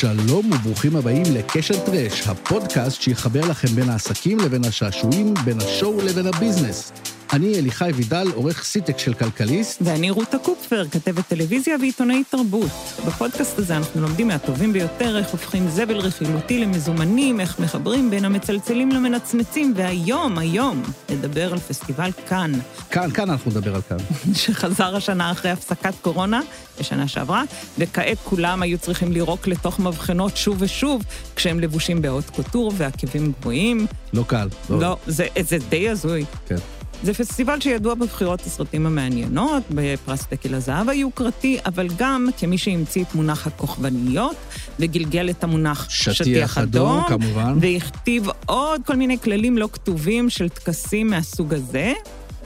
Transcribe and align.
שלום 0.00 0.52
וברוכים 0.52 0.96
הבאים 0.96 1.22
ל 1.34 1.39
Cash 1.39 1.59
and 1.59 1.74
Trash, 1.86 2.28
הפודקאסט 2.28 3.02
שיחבר 3.02 3.40
לכם 3.50 3.68
בין 3.68 3.88
העסקים 3.88 4.38
לבין 4.38 4.64
השעשועים, 4.64 5.34
בין 5.44 5.60
ה 5.60 5.68
show 5.68 6.00
לבין 6.00 6.26
ה 6.26 6.33
business. 6.33 6.92
אני 7.32 7.58
אליחי 7.58 7.90
וידל, 7.94 8.26
עורך 8.34 8.64
סיטק 8.64 8.98
של 8.98 9.14
כלכליסט. 9.14 9.82
ואני 9.84 10.10
רותה 10.10 10.38
קופפר, 10.38 10.84
כתבת 10.90 11.28
טלוויזיה 11.28 11.76
ועיתונאית 11.80 12.26
תרבות. 12.30 12.70
בפודקאסט 13.06 13.58
הזה 13.58 13.76
אנחנו 13.76 14.00
לומדים 14.00 14.28
מהטובים 14.28 14.72
ביותר 14.72 15.18
איך 15.18 15.30
הופכים 15.30 15.68
זבל 15.68 15.96
רכילותי 15.96 16.58
למזומנים, 16.58 17.40
איך 17.40 17.58
מחברים 17.58 18.10
בין 18.10 18.24
המצלצלים 18.24 18.88
למנצנצים, 18.88 19.72
והיום, 19.76 20.38
היום, 20.38 20.82
נדבר 21.10 21.52
על 21.52 21.58
פסטיבל 21.58 22.10
קאן. 22.28 22.52
קאן, 22.90 23.10
כאן 23.10 23.30
אנחנו 23.30 23.50
נדבר 23.50 23.74
על 23.74 23.82
קאן. 23.82 23.98
שחזר 24.40 24.96
השנה 24.96 25.30
אחרי 25.32 25.50
הפסקת 25.50 25.94
קורונה, 26.02 26.40
בשנה 26.80 27.08
שעברה, 27.08 27.42
וכעת 27.78 28.18
כולם 28.24 28.62
היו 28.62 28.78
צריכים 28.78 29.12
לירוק 29.12 29.46
לתוך 29.46 29.80
מבחנות 29.80 30.36
שוב 30.36 30.56
ושוב, 30.60 31.02
כשהם 31.36 31.60
לבושים 31.60 32.02
באות 32.02 32.30
קוטור 32.30 32.72
ועקבים 32.76 33.32
גבוהים. 33.40 33.86
לא 34.12 34.24
קל. 34.26 34.48
לא, 34.70 34.96
זה, 35.06 35.26
זה 35.40 35.56
די 35.68 35.88
הזוי. 35.88 36.24
כן. 36.46 36.56
זה 37.02 37.14
פסטיבל 37.14 37.60
שידוע 37.60 37.94
בבחירות 37.94 38.40
הסרטים 38.40 38.86
המעניינות, 38.86 39.62
בפרס 39.70 40.26
תקל 40.26 40.54
הזהב 40.54 40.88
היוקרתי, 40.88 41.58
אבל 41.66 41.88
גם 41.96 42.28
כמי 42.38 42.58
שהמציא 42.58 43.04
את 43.04 43.14
מונח 43.14 43.46
הכוכבניות, 43.46 44.36
וגלגל 44.80 45.30
את 45.30 45.44
המונח 45.44 45.90
שטיח 45.90 46.12
שטיח 46.12 46.58
אדום, 46.58 46.98
אדום, 46.98 47.08
כמובן. 47.08 47.58
והכתיב 47.60 48.26
עוד 48.46 48.80
כל 48.86 48.96
מיני 48.96 49.18
כללים 49.18 49.58
לא 49.58 49.68
כתובים 49.72 50.30
של 50.30 50.48
טקסים 50.48 51.10
מהסוג 51.10 51.54
הזה. 51.54 51.92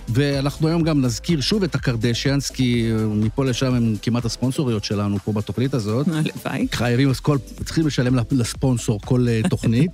ואנחנו 0.08 0.68
היום 0.68 0.82
גם 0.82 1.00
נזכיר 1.00 1.40
שוב 1.40 1.62
את 1.62 1.74
הקרדשיאנס, 1.74 2.50
כי 2.50 2.90
מפה 3.08 3.44
לשם 3.44 3.74
הם 3.74 3.94
כמעט 4.02 4.24
הספונסוריות 4.24 4.84
שלנו 4.84 5.18
פה 5.18 5.32
בתוכנית 5.32 5.74
הזאת. 5.74 6.06
הלוואי. 6.08 6.66
חייבים, 6.72 7.10
אז 7.10 7.20
כל, 7.20 7.38
צריכים 7.64 7.86
לשלם 7.86 8.18
לספונסור 8.30 9.00
כל 9.04 9.26
אה, 9.28 9.40
תוכנית. 9.50 9.90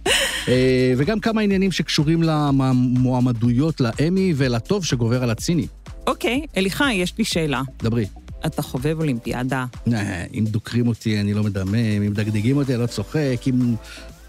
אה, 0.48 0.92
וגם 0.96 1.20
כמה 1.20 1.40
עניינים 1.40 1.72
שקשורים 1.72 2.22
למועמדויות 2.22 3.80
לאמי 3.80 4.32
ולטוב 4.36 4.84
שגובר 4.84 5.22
על 5.22 5.30
הציני. 5.30 5.66
אוקיי, 6.06 6.46
אליחי, 6.56 6.94
יש 6.94 7.18
לי 7.18 7.24
שאלה. 7.24 7.62
דברי. 7.82 8.06
אתה 8.46 8.62
חובב 8.62 8.96
אולימפיאדה? 8.98 9.64
אה, 9.92 10.24
אם 10.34 10.44
דוקרים 10.44 10.88
אותי, 10.88 11.20
אני 11.20 11.34
לא 11.34 11.42
מדמם, 11.42 11.74
אם 11.74 12.10
מדגדגים 12.10 12.56
אותי, 12.56 12.74
אני 12.74 12.82
לא 12.82 12.86
צוחק, 12.86 13.40
אם 13.46 13.74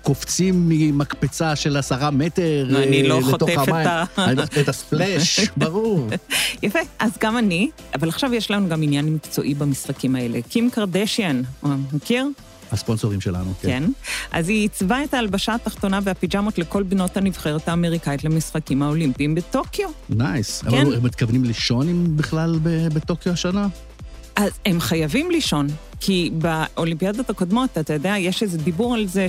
קופצים 0.04 0.70
ממקפצה 0.70 1.56
של 1.56 1.78
עשרה 1.78 2.12
מטר 2.12 2.68
אני 2.84 3.02
אה, 3.02 3.08
לא 3.08 3.18
לתוך 3.20 3.30
חוטף 3.30 3.54
את 3.64 3.68
המים. 3.68 3.88
ה- 3.88 4.06
אני- 4.18 4.42
את 4.62 4.70
הספלאש, 4.70 5.40
ברור. 5.58 6.08
יפה, 6.64 6.80
אז 7.00 7.12
גם 7.22 7.38
אני, 7.38 7.70
אבל 7.96 8.10
עכשיו 8.10 8.34
יש 8.34 8.52
לנו 8.52 8.70
גם 8.70 8.84
עניין 8.84 9.06
מקצועי 9.14 9.54
במשחקים 9.54 10.16
האלה. 10.16 10.40
קים 10.50 10.70
קרדשיאן, 10.70 11.42
אה, 11.66 11.70
מכיר? 11.94 12.28
הספונסורים 12.72 13.22
שלנו, 13.22 13.54
כן. 13.62 13.68
כן. 13.68 13.84
אז 14.32 14.50
היא 14.50 14.62
עיצבה 14.62 15.04
את 15.04 15.14
ההלבשה 15.14 15.56
התחתונה 15.56 16.00
והפיג'מות 16.04 16.58
לכל 16.60 16.84
בנות 16.84 17.18
הנבחרת 17.18 17.68
האמריקאית 17.68 18.24
למשחקים 18.24 18.82
האולימפיים 18.84 19.36
בטוקיו. 19.36 19.90
nice. 20.10 20.62
כן. 20.62 20.82
אבל 20.82 20.96
הם 20.96 21.04
מתכוונים 21.04 21.44
לישון 21.44 21.90
אם 21.90 22.18
בכלל 22.18 22.60
ב- 22.64 22.88
בטוקיו 22.94 23.34
השנה? 23.34 23.68
אז 24.36 24.52
הם 24.66 24.80
חייבים 24.80 25.32
לישון, 25.32 25.68
כי 26.00 26.32
באולימפיאדות 26.34 27.30
הקודמות, 27.30 27.78
אתה 27.78 27.94
יודע, 27.94 28.16
יש 28.18 28.44
איזה 28.44 28.58
דיבור 28.58 28.94
על 28.94 29.08
זה 29.08 29.28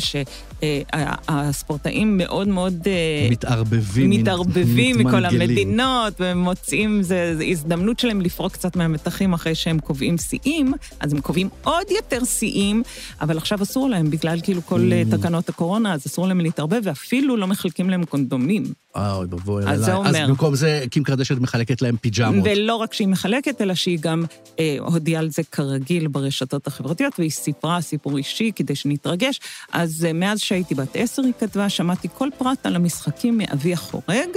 שהספורטאים 0.62 2.16
מאוד 2.16 2.48
מאוד... 2.48 2.74
אה, 2.86 3.28
מתערבבים. 3.30 4.10
מתערבבים 4.10 4.98
מכל. 4.98 5.24
המדינות, 5.24 6.14
ומוצאים, 6.20 7.02
זה, 7.02 7.34
זה 7.36 7.44
הזדמנות 7.44 7.98
שלהם 7.98 8.20
לפרוק 8.20 8.52
קצת 8.52 8.76
מהמתחים 8.76 9.32
אחרי 9.32 9.54
שהם 9.54 9.78
קובעים 9.78 10.18
שיאים, 10.18 10.72
אז 11.00 11.12
הם 11.12 11.20
קובעים 11.20 11.48
עוד 11.64 11.86
יותר 11.90 12.24
שיאים, 12.24 12.82
אבל 13.20 13.36
עכשיו 13.36 13.62
אסור 13.62 13.88
להם, 13.90 14.10
בגלל 14.10 14.40
כאילו 14.42 14.60
כל 14.66 14.80
Mm. 14.82 15.12
mm. 15.12 15.16
תקנות 15.16 15.48
הקורונה, 15.48 15.92
אז 15.94 16.06
אסור 16.06 16.26
להם 16.28 16.40
להתערבב, 16.40 16.80
ואפילו 16.84 17.36
לא 17.36 17.46
מחלקים 17.46 17.90
להם 17.90 18.04
קונדומים. 18.04 18.64
אה, 18.96 19.14
אוי, 19.16 19.26
בואי 19.26 19.64
אז 19.64 19.68
אליי. 19.68 19.78
זה 19.78 19.92
אז 19.92 19.98
אומר- 19.98 20.26
במקום 20.28 20.54
זה, 20.54 20.84
קים 20.90 21.02
קרדשת 21.04 21.38
מחלקת 21.38 21.82
להם 21.82 21.96
פיג'מות. 21.96 22.44
ולא 22.44 22.76
רק 22.76 22.92
שהיא 22.94 23.08
מחלקת, 23.08 23.60
אלא 23.60 23.74
שהיא 23.74 23.98
גם 24.00 24.24
אה, 24.60 24.76
הודיעה 24.80 25.20
על 25.22 25.30
זה 25.30 25.42
כרגיל 25.42 26.08
ברשתות 26.08 26.66
החברתיות, 26.66 27.12
והיא 27.18 27.30
סיפרה 27.30 27.80
סיפור 27.80 28.16
אישי 28.18 28.50
כדי 28.56 28.74
שנתרגש. 28.74 29.40
אז 29.72 30.04
אה, 30.08 30.12
מאז 30.12 30.40
שהייתי 30.52 30.74
בת 30.74 30.88
עשר, 30.94 31.22
היא 31.22 31.32
כתבה, 31.40 31.68
שמעתי 31.68 32.08
כל 32.18 32.28
פרט 32.38 32.66
על 32.66 32.76
המשחקים 32.76 33.38
מאבי 33.38 33.72
החורג, 33.72 34.28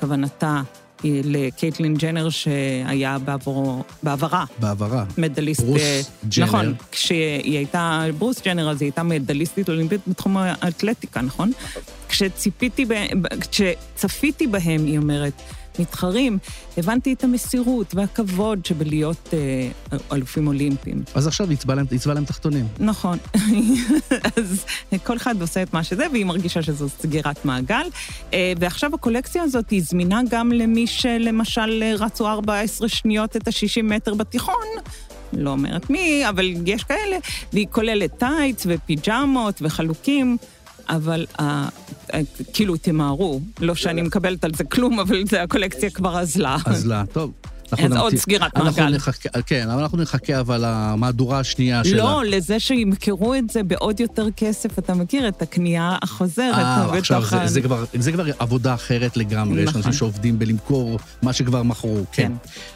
כוונתה 0.00 0.62
היא 1.02 1.22
לקייטלין 1.24 1.94
ג'נר 1.94 2.28
שהיה 2.30 3.18
בעבורו, 3.18 3.82
בעברה. 4.02 4.44
בעברה. 4.60 5.04
מדליסט... 5.18 5.60
ברוס 5.60 5.80
אה, 5.80 6.00
ג'נר. 6.28 6.46
נכון, 6.46 6.74
כשהיא 6.92 7.56
הייתה 7.56 8.04
ברוס 8.18 8.42
ג'נר, 8.44 8.70
אז 8.70 8.82
היא 8.82 8.86
הייתה 8.86 9.02
מדליסטית 9.02 9.68
אולימפית 9.68 10.00
בתחום 10.06 10.36
האתלטיקה, 10.36 11.20
נכון? 11.20 11.52
כשציפיתי, 12.08 12.84
ב... 12.84 12.94
כשצפיתי 13.40 14.46
בהם, 14.46 14.84
היא 14.86 14.98
אומרת, 14.98 15.42
מתחרים, 15.78 16.38
הבנתי 16.78 17.12
את 17.12 17.24
המסירות 17.24 17.94
והכבוד 17.94 18.66
שבלהיות 18.66 19.30
אה, 19.32 19.98
אלופים 20.12 20.46
אולימפיים. 20.46 21.02
אז 21.14 21.26
עכשיו 21.26 21.52
יצבע 21.52 21.74
להם- 21.74 21.86
יצבע 21.92 22.14
להם 22.14 22.24
תחתונים. 22.24 22.66
נכון. 22.78 23.18
אז 24.36 24.64
כל 25.04 25.16
אחד 25.16 25.40
עושה 25.40 25.62
את 25.62 25.74
מה 25.74 25.84
שזה, 25.84 26.06
והיא 26.12 26.24
מרגישה 26.26 26.62
שזו 26.62 26.88
סגירת 26.88 27.44
מעגל. 27.44 27.86
אה, 28.32 28.52
ועכשיו 28.58 28.94
הקולקציה 28.94 29.42
הזאת 29.42 29.70
היא 29.70 29.82
זמינה 29.82 30.20
גם 30.30 30.52
למי 30.52 30.86
שלמשל 30.86 31.82
אה, 31.82 31.94
רצו 31.98 32.28
14 32.28 32.88
שניות 32.88 33.36
את 33.36 33.48
ה-60 33.48 33.82
מטר 33.82 34.14
בתיכון. 34.14 34.54
לא 35.32 35.50
אומרת 35.50 35.90
מי, 35.90 36.28
אבל 36.28 36.54
יש 36.66 36.84
כאלה, 36.84 37.16
והיא 37.52 37.66
כוללת 37.70 38.18
טייץ 38.18 38.62
ופיג'מות 38.68 39.58
וחלוקים, 39.62 40.36
אבל 40.88 41.26
אה, 41.40 41.68
אה, 42.14 42.20
כאילו 42.52 42.76
תמהרו, 42.76 43.40
לא 43.60 43.74
שאני 43.74 44.02
מקבלת 44.02 44.44
על 44.44 44.54
זה 44.54 44.64
כלום, 44.64 45.00
אבל 45.00 45.26
זה 45.26 45.42
הקולקציה 45.42 45.90
כבר 45.90 46.20
אזלה. 46.20 46.56
אז 46.66 46.86
לא, 46.86 46.96
טוב. 47.12 47.32
אז 47.72 47.78
עוד 47.80 47.92
נמתין. 47.92 48.18
סגירת 48.18 48.58
מעגל. 48.58 48.88
נחכה, 48.88 49.42
כן, 49.42 49.70
אבל 49.70 49.82
אנחנו 49.82 49.98
נחכה 49.98 50.40
אבל 50.40 50.64
למהדורה 50.66 51.38
השנייה 51.38 51.84
שלה. 51.84 51.96
לא, 51.96 52.22
לזה 52.24 52.60
שימכרו 52.60 53.34
את 53.34 53.50
זה 53.50 53.62
בעוד 53.62 54.00
יותר 54.00 54.26
כסף, 54.36 54.78
אתה 54.78 54.94
מכיר 54.94 55.28
את 55.28 55.42
הקנייה 55.42 55.96
החוזרת. 56.02 56.54
אה, 56.54 56.98
עכשיו 56.98 57.24
זה, 57.24 57.46
זה, 57.46 57.60
כבר, 57.60 57.84
זה 57.94 58.12
כבר 58.12 58.24
עבודה 58.38 58.74
אחרת 58.74 59.16
לגמרי, 59.16 59.62
יש 59.62 59.68
נכון. 59.68 59.78
אנשים 59.78 59.92
שעובדים 59.92 60.38
בלמכור 60.38 60.98
מה 61.22 61.32
שכבר 61.32 61.62
מכרו, 61.62 62.04
כן. 62.12 62.22
כן. 62.22 62.32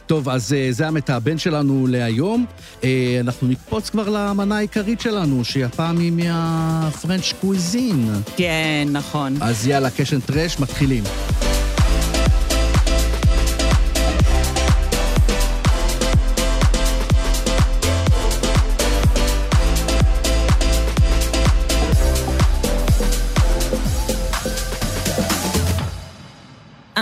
טוב, 0.07 0.29
אז 0.29 0.53
אה, 0.53 0.69
זה 0.71 0.89
המתאבן 0.89 1.39
שלנו 1.39 1.87
להיום. 1.87 2.47
אה, 2.85 3.19
אנחנו 3.21 3.49
נקפוץ 3.49 3.91
כבר 3.91 4.09
למנה 4.09 4.57
העיקרית 4.57 5.01
שלנו, 5.01 5.45
שהיא 5.45 5.65
הפעם 5.65 5.99
היא 5.99 6.13
מהפרנץ' 6.13 7.33
קוויזין. 7.41 8.11
כן, 8.37 8.89
נכון. 8.93 9.37
אז 9.41 9.67
יאללה, 9.67 9.91
קשן 9.91 10.21
טרש, 10.21 10.61
מתחילים. 10.61 11.05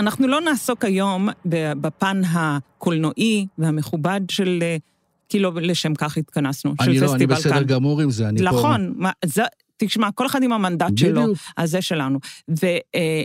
אנחנו 0.01 0.27
לא 0.27 0.41
נעסוק 0.41 0.85
היום 0.85 1.29
בפן 1.45 2.21
הקולנועי 2.25 3.45
והמכובד 3.57 4.21
של... 4.31 4.59
אה, 4.61 4.77
כאילו, 5.29 5.51
לשם 5.55 5.93
כך 5.95 6.17
התכנסנו, 6.17 6.73
של 6.81 6.89
אני 6.89 6.99
פסטיבל 7.01 7.35
לא, 7.35 7.39
כאן. 7.41 7.51
אני 7.51 7.61
בסדר 7.63 7.75
גמור 7.75 8.01
עם 8.01 8.11
זה, 8.11 8.29
אני 8.29 8.39
פה... 8.39 8.45
נכון, 8.45 8.93
מה, 8.95 9.11
זה, 9.25 9.43
תשמע, 9.87 10.11
כל 10.15 10.25
אחד 10.25 10.43
עם 10.43 10.53
המנדט 10.53 10.97
שלו. 10.97 11.25
אז 11.57 11.71
זה 11.71 11.81
שלנו. 11.81 12.19
ו, 12.49 12.65
אה, 12.65 12.79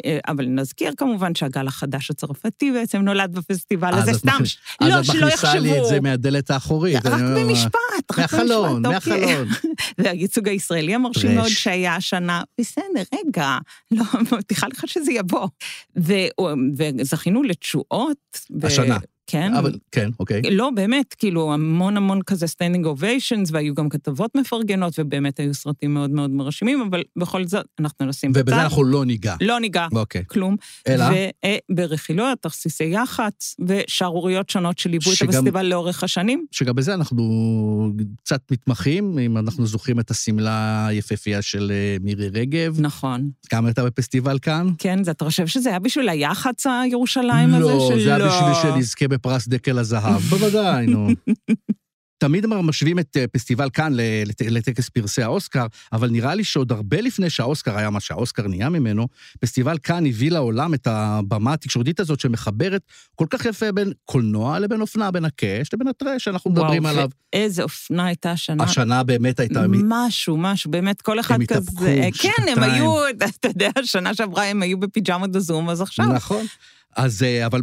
אה, 0.05 0.19
אבל 0.29 0.47
נזכיר 0.47 0.93
כמובן 0.97 1.35
שהגל 1.35 1.67
החדש 1.67 2.11
הצרפתי 2.11 2.73
בעצם 2.73 2.99
נולד 2.99 3.33
בפסטיבל 3.33 3.95
אז 3.95 4.09
הזה, 4.09 4.19
סתם, 4.19 4.29
מכניס- 4.29 4.49
ש- 4.49 4.59
אז 4.81 4.89
לא, 4.89 5.01
את 5.01 5.05
שלא 5.05 5.15
מכניסה 5.27 5.55
לי 5.55 5.71
את 5.73 5.77
יחשבו. 5.77 5.89
זה 5.89 6.01
מהדלת 6.01 6.51
האחורית. 6.51 7.07
רק 7.07 7.13
אני 7.13 7.45
במשפט, 7.45 7.71
רק 8.13 8.19
מהחלון, 8.19 8.83
במשפט, 8.83 9.07
אוקיי. 9.13 9.35
מהחלון. 9.35 9.49
והייצוג 9.99 10.49
הישראלי 10.49 10.95
המרשים. 10.95 11.35
מאוד 11.35 11.49
שהיה 11.49 11.97
השנה, 11.97 12.43
בסדר, 12.61 13.03
רגע, 13.15 13.59
לא, 13.91 14.05
מבטיחה 14.33 14.67
לך 14.69 14.83
שזה 14.89 15.13
יבוא. 15.13 15.49
ו- 15.99 16.27
וזכינו 16.77 17.43
לתשואות. 17.43 18.17
השנה. 18.63 18.99
כן. 19.27 19.55
אבל, 19.55 19.73
כן, 19.93 20.11
אוקיי. 20.21 20.43
לא, 20.51 20.71
באמת, 20.75 21.15
כאילו, 21.19 21.53
המון 21.55 21.97
המון 21.97 22.23
כזה 22.23 22.47
standing 22.47 22.87
ovations, 22.87 23.49
והיו 23.53 23.75
גם 23.75 23.89
כתבות 23.89 24.35
מפרגנות, 24.35 24.95
ובאמת 24.99 25.41
היו 25.41 25.55
סרטים 25.55 25.95
מאוד 25.95 26.11
מאוד 26.11 26.31
מרשימים, 26.31 26.81
אבל 26.91 27.03
בכל 27.17 27.45
זאת, 27.45 27.67
אנחנו 27.81 28.07
נשים 28.07 28.31
ובזה 28.31 28.43
בצד. 28.45 28.57
אנחנו 28.59 28.85
לא 28.85 29.05
ניגע. 29.05 29.35
לא 29.41 29.61
ניגע 29.61 29.87
אוקיי. 29.93 30.23
כלום. 30.27 30.57
אלא? 30.89 31.05
וברכילות, 31.71 32.39
תכסיסי 32.43 32.85
יח"צ, 32.85 33.57
ושערוריות 33.67 34.51
שונות 34.51 34.79
שליוו 34.79 35.11
את 35.13 35.17
שגם- 35.17 35.29
הפסטיבל 35.29 35.67
לאורך 35.67 36.03
השנים. 36.05 36.47
שגם 36.51 36.75
בזה 36.75 36.95
אנחנו 36.95 37.93
קצת 38.23 38.41
מתמחים, 38.51 39.19
אם 39.19 39.39
אנחנו 39.39 39.67
זוכרים 39.67 40.01
את 40.01 40.11
השמלה 40.11 40.57
היפהפייה 40.87 41.43
של 41.43 41.73
אה, 41.75 41.97
מירי 42.01 42.29
רגב. 42.29 42.77
נכון. 42.81 43.31
כמה 43.49 43.69
הייתה 43.69 43.85
בפסטיבל 43.85 44.39
כאן? 44.39 44.67
כן, 44.79 44.99
אתה 45.11 45.25
חושב 45.25 45.47
שזה 45.47 45.69
היה 45.71 45.79
בשביל 45.79 46.09
היח"צ 46.09 46.67
הירושלים 46.67 47.55
הזה? 47.55 47.59
לא, 47.73 47.91
זה 48.05 48.15
היה 48.17 48.27
בשביל 48.29 48.73
שנזכה 48.73 49.09
בפרס 49.17 49.49
דקל 49.49 49.79
הזהב. 49.79 50.21
בוודאי, 50.31 50.87
נו. 50.87 51.09
תמיד 52.19 52.47
משווים 52.47 52.99
את 52.99 53.17
אה, 53.17 53.27
פסטיבל 53.27 53.71
כאן 53.71 53.93
לטקס 54.41 54.89
פרסי 54.89 55.23
האוסקר, 55.23 55.67
אבל 55.93 56.11
נראה 56.11 56.35
לי 56.35 56.45
שעוד 56.45 56.73
הרבה 56.73 57.01
לפני 57.01 57.31
שהאוסקר 57.31 57.79
היה 57.79 57.91
מה 57.91 58.01
שהאוסקר 58.01 58.49
נהיה 58.49 58.69
ממנו, 58.69 59.09
פסטיבל 59.41 59.79
כאן 59.83 60.07
הביא 60.07 60.31
לעולם 60.31 60.75
את 60.75 60.87
הבמה 60.87 61.53
התקשורתית 61.53 62.01
הזאת 62.01 62.21
שמחברת 62.21 62.83
כל 63.15 63.27
כך 63.31 63.45
יפה 63.45 63.73
בין 63.73 63.93
קולנוע 64.05 64.59
לבין 64.59 64.81
אופנה, 64.81 65.11
בין 65.11 65.25
הקאש 65.25 65.75
לבין 65.75 65.89
הטרש 65.89 66.25
שאנחנו 66.25 66.51
מדברים 66.51 66.85
וואו, 66.85 66.95
עליו. 66.95 67.09
ואיזה 67.35 67.63
אופנה 67.63 68.07
הייתה 68.07 68.31
השנה. 68.31 68.65
השנה 68.65 69.03
באמת 69.03 69.41
הייתה... 69.41 69.65
משהו, 69.69 70.37
משהו, 70.37 70.71
באמת, 70.71 71.03
כל 71.03 71.21
אחד 71.21 71.35
הם 71.35 71.47
כזה... 71.47 71.59
התאפקו, 71.59 71.85
כן, 72.19 72.43
הם 72.49 72.55
שנתיים. 72.55 72.73
היו, 72.73 73.09
אתה 73.09 73.49
יודע, 73.49 73.71
שנה 73.85 74.15
שעברה 74.15 74.45
הם 74.45 74.63
היו 74.63 74.81
בפיג'מות 74.81 75.33
בזום, 75.33 75.71
אז 75.71 75.81
עכשיו... 75.81 76.07
נכון. 76.07 76.47
אז, 76.97 77.23
אה, 77.23 77.47
אבל 77.47 77.61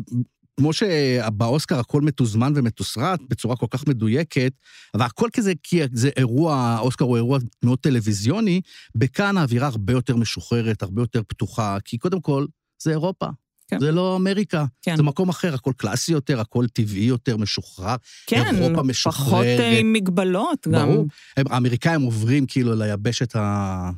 כמו 0.58 0.74
שבאוסקר 0.74 1.80
הכל 1.80 2.02
מתוזמן 2.02 2.54
ומתוסרט 2.56 3.20
בצורה 3.30 3.56
כל 3.56 3.66
כך 3.70 3.88
מדויקת, 3.88 4.54
והכל 4.94 5.30
כזה, 5.34 5.54
כי 5.64 5.82
זה 5.94 6.10
אירוע, 6.18 6.56
האוסקר 6.56 7.06
הוא 7.06 7.16
אירוע 7.16 7.40
מאוד 7.64 7.80
טלוויזיוני, 7.80 8.62
בכאן 8.96 9.38
האווירה 9.38 9.68
הרבה 9.68 9.94
יותר 9.94 10.16
משוחררת, 10.16 10.84
הרבה 10.84 11.02
יותר 11.02 11.22
פתוחה, 11.28 11.78
כי 11.86 11.98
קודם 11.98 12.22
כל, 12.22 12.46
זה 12.82 12.92
אירופה. 12.92 13.28
כן. 13.68 13.80
זה 13.80 13.92
לא 13.92 14.16
אמריקה, 14.16 14.66
כן. 14.82 14.98
זה 14.98 15.04
מקום 15.04 15.30
אחר, 15.30 15.54
הכל 15.54 15.72
קלאסי 15.78 16.12
יותר, 16.12 16.40
הכל 16.40 16.68
טבעי 16.68 17.04
יותר, 17.04 17.38
משוחרר. 17.38 17.96
כן, 18.28 18.56
אירופה 18.56 18.74
פחות 18.74 18.86
משוחררת. 18.86 19.60
אה, 19.60 19.80
עם 19.80 19.94
מגבלות 19.94 20.68
גם. 20.68 20.88
ברור. 20.88 21.08
הם, 21.38 21.46
האמריקאים 21.50 22.02
עוברים 22.02 22.46
כאילו 22.46 22.76
ליבשת 22.76 23.36
ה... 23.36 23.90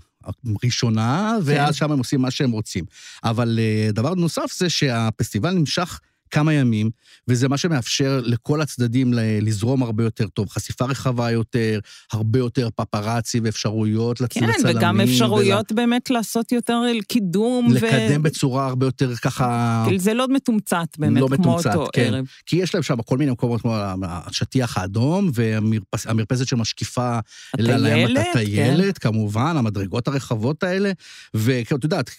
הראשונה, 0.62 1.38
כן. 1.38 1.42
ואז 1.46 1.76
שם 1.76 1.92
הם 1.92 1.98
עושים 1.98 2.22
מה 2.22 2.32
שהם 2.32 2.52
רוצים. 2.52 2.86
אבל 3.24 3.60
אה, 3.62 3.90
דבר 3.92 4.14
נוסף 4.14 4.54
זה 4.58 4.70
שהפסטיבל 4.70 5.52
נמשך 5.52 6.00
כמה 6.36 6.54
ימים, 6.54 6.90
וזה 7.28 7.50
מה 7.50 7.58
שמאפשר 7.58 8.22
לכל 8.24 8.62
הצדדים 8.62 9.14
לזרום 9.16 9.84
הרבה 9.84 10.04
יותר 10.04 10.28
טוב. 10.28 10.50
חשיפה 10.50 10.86
רחבה 10.86 11.32
יותר, 11.32 11.80
הרבה 12.12 12.40
יותר 12.40 12.70
פפראצי 12.76 13.40
ואפשרויות 13.44 14.22
לצ- 14.22 14.28
כן, 14.30 14.50
לצלמים. 14.50 14.78
וגם 14.78 15.02
אפשרויות 15.02 15.72
באמת 15.72 16.10
לעשות 16.10 16.52
יותר 16.52 16.82
קידום. 17.08 17.74
לקדם 17.74 18.24
בצורה 18.24 18.66
הרבה 18.66 18.86
יותר 18.86 19.16
ככה... 19.16 19.86
זה 19.98 20.14
לא 20.14 20.28
מתומצת 20.30 20.88
באמת, 20.98 21.22
לא 21.22 21.28
כמו 21.28 21.38
מתומצת, 21.38 21.76
אותו 21.76 21.90
כן. 21.94 22.14
ערב. 22.14 22.26
כי 22.46 22.56
יש 22.56 22.74
להם 22.74 22.84
שם 22.84 23.02
כל 23.02 23.18
מיני 23.18 23.32
מקומות 23.32 23.62
כמו 23.62 23.76
השטיח 24.04 24.78
האדום, 24.78 25.32
והמרפסת 25.34 26.48
שמשקיפה 26.48 27.20
לים 27.58 27.76
הטיילת, 27.86 28.26
הטיילת, 28.32 28.98
כמובן, 28.98 29.58
המדרגות 29.58 30.08
הרחבות 30.08 30.64
האלה, 30.64 30.92
ואת 31.34 31.84
יודעת, 31.84 32.10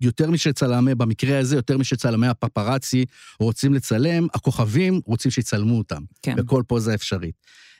יותר 0.00 0.30
משצלמי, 0.30 0.94
במקרה 0.94 1.38
הזה, 1.38 1.56
יותר 1.56 1.78
משצלמי 1.78 2.26
הפפראצי 2.26 3.04
רוצים 3.40 3.61
לצלם, 3.70 4.26
הכוכבים 4.34 5.00
רוצים 5.04 5.30
שיצלמו 5.30 5.78
אותם, 5.78 6.02
כן. 6.22 6.36
בכל 6.36 6.62
פוזה 6.66 6.94
אפשרית. 6.94 7.34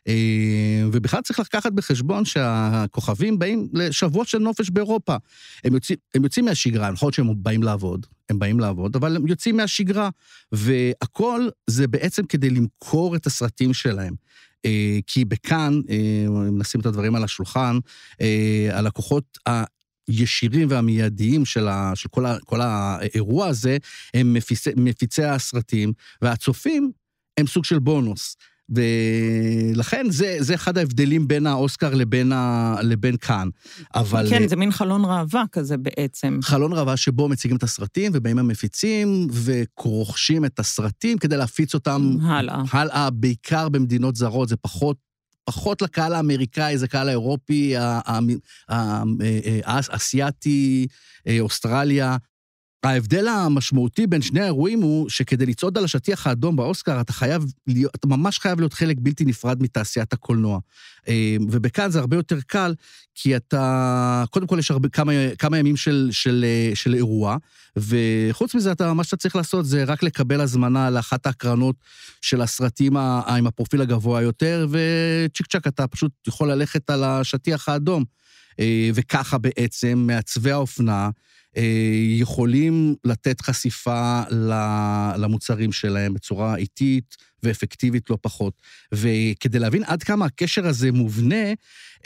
אה, 0.08 0.84
ובכלל 0.92 1.20
צריך 1.20 1.38
לקחת 1.38 1.72
בחשבון 1.72 2.24
שהכוכבים 2.24 3.38
באים 3.38 3.68
לשבועות 3.72 4.28
של 4.28 4.38
נופש 4.38 4.70
באירופה. 4.70 5.16
הם 5.64 5.74
יוצאים, 5.74 5.98
הם 6.14 6.24
יוצאים 6.24 6.44
מהשגרה, 6.44 6.90
נכון 6.90 7.12
שהם 7.12 7.26
באים 7.36 7.62
לעבוד, 7.62 8.06
הם 8.30 8.38
באים 8.38 8.60
לעבוד, 8.60 8.96
אבל 8.96 9.16
הם 9.16 9.26
יוצאים 9.26 9.56
מהשגרה, 9.56 10.08
והכל 10.52 11.48
זה 11.66 11.88
בעצם 11.88 12.26
כדי 12.26 12.50
למכור 12.50 13.16
את 13.16 13.26
הסרטים 13.26 13.74
שלהם. 13.74 14.14
אה, 14.64 14.98
כי 15.06 15.24
בכאן, 15.24 15.80
אה, 15.90 16.26
אם 16.48 16.58
נשים 16.58 16.80
את 16.80 16.86
הדברים 16.86 17.14
על 17.14 17.24
השולחן, 17.24 17.78
אה, 18.20 18.68
הלקוחות 18.72 19.38
הישירים 20.08 20.68
והמיידיים 20.70 21.44
של, 21.44 21.68
ה, 21.68 21.92
של 21.94 22.08
כל, 22.08 22.26
ה, 22.26 22.36
כל 22.44 22.60
האירוע 22.60 23.46
הזה, 23.46 23.76
הם 24.14 24.32
מפיצי, 24.32 24.70
מפיצי 24.76 25.24
הסרטים, 25.24 25.92
והצופים 26.22 26.92
הם 27.38 27.46
סוג 27.46 27.64
של 27.64 27.78
בונוס. 27.78 28.36
ולכן 28.68 30.06
זה, 30.10 30.36
זה 30.40 30.54
אחד 30.54 30.78
ההבדלים 30.78 31.28
בין 31.28 31.46
האוסקר 31.46 31.94
לבין, 31.94 32.32
ה, 32.32 32.76
לבין 32.82 33.16
כאן. 33.16 33.48
אבל... 33.94 34.26
כן, 34.30 34.48
זה 34.48 34.56
מין 34.56 34.70
חלון 34.70 35.04
ראווה 35.04 35.44
כזה 35.52 35.76
בעצם. 35.76 36.38
חלון 36.42 36.72
ראווה 36.72 36.96
שבו 36.96 37.28
מציגים 37.28 37.56
את 37.56 37.62
הסרטים, 37.62 38.12
ובאים 38.14 38.38
המפיצים 38.38 39.26
ורוכשים 39.44 40.44
את 40.44 40.58
הסרטים 40.58 41.18
כדי 41.18 41.36
להפיץ 41.36 41.74
אותם 41.74 42.16
הלאה. 42.22 42.62
הלאה, 42.72 43.10
בעיקר 43.10 43.68
במדינות 43.68 44.16
זרות, 44.16 44.48
זה 44.48 44.56
פחות, 44.56 44.96
פחות 45.44 45.82
לקהל 45.82 46.14
האמריקאי, 46.14 46.78
זה 46.78 46.88
קהל 46.88 47.08
האירופי, 47.08 47.76
ה- 47.76 48.00
ה- 48.06 48.18
ה- 48.68 49.02
ה- 49.66 49.80
האסייתי, 49.92 50.86
אה, 51.26 51.40
אוסטרליה. 51.40 52.16
ההבדל 52.82 53.28
המשמעותי 53.28 54.06
בין 54.06 54.22
שני 54.22 54.40
האירועים 54.40 54.82
הוא 54.82 55.08
שכדי 55.08 55.46
לצעוד 55.46 55.78
על 55.78 55.84
השטיח 55.84 56.26
האדום 56.26 56.56
באוסקר, 56.56 57.00
אתה 57.00 57.12
חייב 57.12 57.44
להיות, 57.66 57.94
אתה 57.94 58.06
ממש 58.06 58.38
חייב 58.38 58.60
להיות 58.60 58.72
חלק 58.72 58.96
בלתי 59.00 59.24
נפרד 59.24 59.62
מתעשיית 59.62 60.12
הקולנוע. 60.12 60.58
אה, 61.08 61.36
ובכאן 61.50 61.90
זה 61.90 61.98
הרבה 61.98 62.16
יותר 62.16 62.38
קל, 62.46 62.74
כי 63.14 63.36
אתה, 63.36 64.24
קודם 64.30 64.46
כל 64.46 64.58
יש 64.58 64.70
הרבה, 64.70 64.88
כמה, 64.88 65.12
כמה 65.38 65.58
ימים 65.58 65.76
של, 65.76 66.08
של, 66.12 66.44
אה, 66.48 66.74
של 66.74 66.94
אירוע, 66.94 67.36
וחוץ 67.76 68.54
מזה, 68.54 68.72
אתה, 68.72 68.92
מה 68.92 69.04
שאתה 69.04 69.16
צריך 69.16 69.36
לעשות 69.36 69.66
זה 69.66 69.84
רק 69.84 70.02
לקבל 70.02 70.40
הזמנה 70.40 70.90
לאחת 70.90 71.26
ההקרנות 71.26 71.76
של 72.20 72.40
הסרטים 72.40 72.96
עם 72.96 73.46
הפרופיל 73.46 73.80
הגבוה 73.80 74.22
יותר, 74.22 74.66
וצ'יק 74.70 75.46
צ'אק 75.46 75.66
אתה 75.66 75.86
פשוט 75.86 76.12
יכול 76.28 76.52
ללכת 76.52 76.90
על 76.90 77.04
השטיח 77.04 77.68
האדום. 77.68 78.04
אה, 78.60 78.90
וככה 78.94 79.38
בעצם 79.38 80.04
מעצבי 80.06 80.50
האופנה 80.50 81.10
יכולים 82.18 82.94
לתת 83.04 83.40
חשיפה 83.40 84.22
למוצרים 85.16 85.72
שלהם 85.72 86.14
בצורה 86.14 86.56
איטית 86.56 87.16
ואפקטיבית 87.42 88.10
לא 88.10 88.18
פחות. 88.20 88.54
וכדי 88.92 89.58
להבין 89.58 89.84
עד 89.86 90.02
כמה 90.02 90.24
הקשר 90.24 90.66
הזה 90.66 90.92
מובנה, 90.92 91.44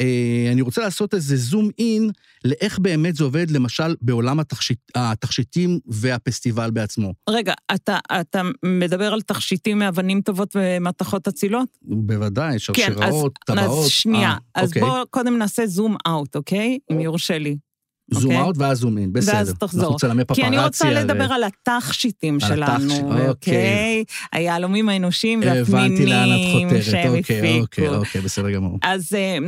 אה, 0.01 0.49
אני 0.53 0.61
רוצה 0.61 0.81
לעשות 0.81 1.15
איזה 1.15 1.37
זום 1.37 1.69
אין 1.79 2.11
לאיך 2.45 2.79
באמת 2.79 3.17
זה 3.17 3.25
עובד, 3.25 3.51
למשל, 3.51 3.95
בעולם 4.01 4.41
התכשיט, 4.41 4.79
התכשיטים 4.95 5.79
והפסטיבל 5.87 6.71
בעצמו. 6.71 7.15
רגע, 7.29 7.55
אתה, 7.75 7.99
אתה 8.21 8.43
מדבר 8.63 9.13
על 9.13 9.23
תכשיטים 9.23 9.79
מאבנים 9.79 10.21
טובות 10.21 10.57
ומתכות 10.57 11.29
אצילות? 11.29 11.69
בוודאי, 11.83 12.49
כן, 12.49 12.55
אז, 12.55 12.61
שרשראות, 12.61 13.39
טבעות. 13.47 13.85
אז 13.85 13.91
שנייה, 13.91 14.31
אה, 14.31 14.37
אז 14.63 14.69
אוקיי. 14.69 14.83
בוא 14.83 15.05
קודם 15.11 15.39
נעשה 15.39 15.67
זום 15.67 15.97
אאוט, 16.07 16.37
אוקיי? 16.37 16.79
אם 16.93 17.01
יורשה 17.01 17.39
לי. 17.39 17.57
זום 18.11 18.25
אוקיי. 18.25 18.41
אאוט 18.41 18.57
ואז 18.59 18.79
זום 18.79 18.99
אין, 18.99 19.13
בסדר. 19.13 19.37
ואז 19.37 19.55
תחזור. 19.59 19.83
אנחנו 19.83 19.97
צלמי 19.97 20.25
פפראצי. 20.25 20.43
כי 20.43 20.49
אני 20.49 20.59
רוצה. 20.59 20.91
לדבר 20.91 21.33
על 21.33 21.45
התכשיטים 21.45 22.35
על 22.35 22.49
שלנו, 22.49 22.95
אוקיי. 22.95 23.29
אוקיי? 23.29 24.05
היהלומים 24.33 24.89
האנושיים 24.89 25.43
הבנתי 25.43 25.73
והפנינים 25.73 26.09
לאן 26.09 26.29
את 26.29 26.53
חותרת, 26.53 26.85
שהם 26.85 27.15
אוקיי, 27.15 27.61
אוקיי, 27.61 27.87
הפיקו. 27.87 27.97
אוקיי, 27.97 28.21
בסדר 28.21 28.51
גמור. 28.51 28.79
אז 28.83 29.15
אה, 29.15 29.39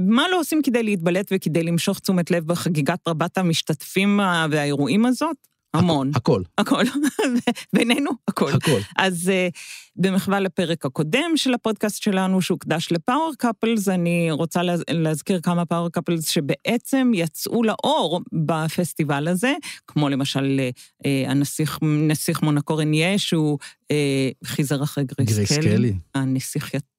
מה 0.00 0.22
לא 0.30 0.40
עושים 0.40 0.60
כדי 0.62 0.82
להתבלט 0.82 1.32
וכדי 1.34 1.62
למשוך 1.62 1.98
תשומת 1.98 2.30
לב 2.30 2.46
בחגיגת 2.46 3.08
רבת 3.08 3.38
המשתתפים 3.38 4.20
והאירועים 4.50 5.06
הזאת? 5.06 5.53
המון. 5.74 6.10
הכל, 6.14 6.42
הכל. 6.58 6.84
בינינו, 7.74 8.10
הכל. 8.28 8.52
הכל. 8.52 8.80
אז 8.96 9.30
uh, 9.30 9.58
במחווה 9.96 10.40
לפרק 10.40 10.86
הקודם 10.86 11.36
של 11.36 11.54
הפודקאסט 11.54 12.02
שלנו, 12.02 12.42
שהוקדש 12.42 12.92
ל 12.92 12.99
power 12.99 13.32
couples, 13.38 13.88
אני 13.88 14.30
רוצה 14.30 14.62
לה, 14.62 14.74
להזכיר 14.90 15.40
כמה 15.40 15.64
power 15.64 15.88
couples 15.88 16.28
שבעצם 16.28 17.10
יצאו 17.14 17.62
לאור 17.62 18.20
בפסטיבל 18.32 19.28
הזה, 19.28 19.54
כמו 19.86 20.08
למשל 20.08 20.60
uh, 21.02 21.06
הנסיך 21.26 21.78
נסיך 21.82 22.42
מונקו 22.42 22.76
רניה, 22.76 23.18
שהוא 23.18 23.58
uh, 23.82 24.46
חיזר 24.46 24.82
אחרי 24.82 25.04
גרייס, 25.04 25.32
גרייס 25.32 25.52
קלי, 25.52 25.76
קלי. 25.76 25.94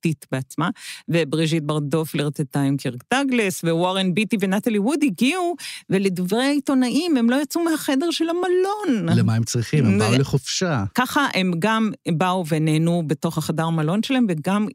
הנסיכייתית 0.06 0.26
בעצמה, 0.32 0.70
ובריז'יט 1.10 1.64
ברדו 1.64 2.06
פלרטטה 2.06 2.62
עם 2.62 2.78
קירק 2.78 3.04
דגלס, 3.14 3.64
ווורן 3.64 4.14
ביטי 4.14 4.38
ונטלי 4.40 4.80
ווד 4.80 5.00
הגיעו, 5.04 5.56
ולדברי 5.90 6.44
העיתונאים, 6.44 7.18
הם 7.18 7.30
לא 7.30 7.42
יצאו 7.42 7.64
מהחדר 7.64 8.12
של 8.12 8.26
המלון. 8.30 9.18
למה 9.18 9.36
הם 9.36 9.44
צריכים? 9.44 9.86
הם 9.86 10.00
באו 10.00 10.14
לחופשה. 10.14 10.84
ככה 10.96 11.28
הם 11.34 11.52
גם 11.60 11.92
באו 12.18 12.44
ונהנו 12.48 13.04
בתוך 13.08 13.38
החדר 13.38 13.70
מלון 13.70 14.04
שלהם, 14.04 14.26
וגם 14.30 14.68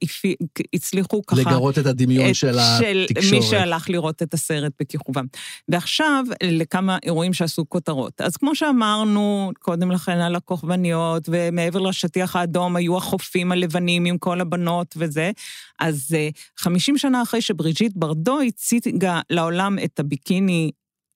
הצליחו 0.74 1.22
ככה... 1.26 1.40
לגרות 1.40 1.78
את 1.78 1.86
הדמיון 1.86 2.30
את- 2.30 2.34
של 2.34 2.56
של 2.80 3.06
התקשורת. 3.10 3.34
מי 3.34 3.42
שהלך 3.42 3.90
לראות 3.90 4.22
את 4.22 4.34
הסרט 4.34 4.72
בכיכובם. 4.80 5.24
ועכשיו, 5.68 6.24
לכמה 6.42 6.98
אירועים 7.02 7.32
שעשו 7.32 7.64
כותרות. 7.68 8.20
אז 8.20 8.36
כמו 8.36 8.54
שאמרנו 8.54 9.50
קודם 9.58 9.90
לכן 9.90 10.18
על 10.18 10.36
הכוכבניות, 10.36 11.28
ומעבר 11.28 11.80
לשטיח 11.80 12.36
האדום 12.36 12.76
היו 12.76 12.96
החופים 12.96 13.52
הלבנים 13.52 14.04
עם 14.04 14.18
כל 14.18 14.40
הבנות 14.40 14.94
וזה, 14.96 15.19
אז 15.78 16.14
אה, 16.18 16.28
50 16.56 16.98
שנה 16.98 17.22
אחרי 17.22 17.40
שבריג'יט 17.40 17.92
ברדו 17.94 18.40
הציגה 18.40 19.20
לעולם 19.30 19.78
את 19.84 20.00
הביקיני 20.00 20.70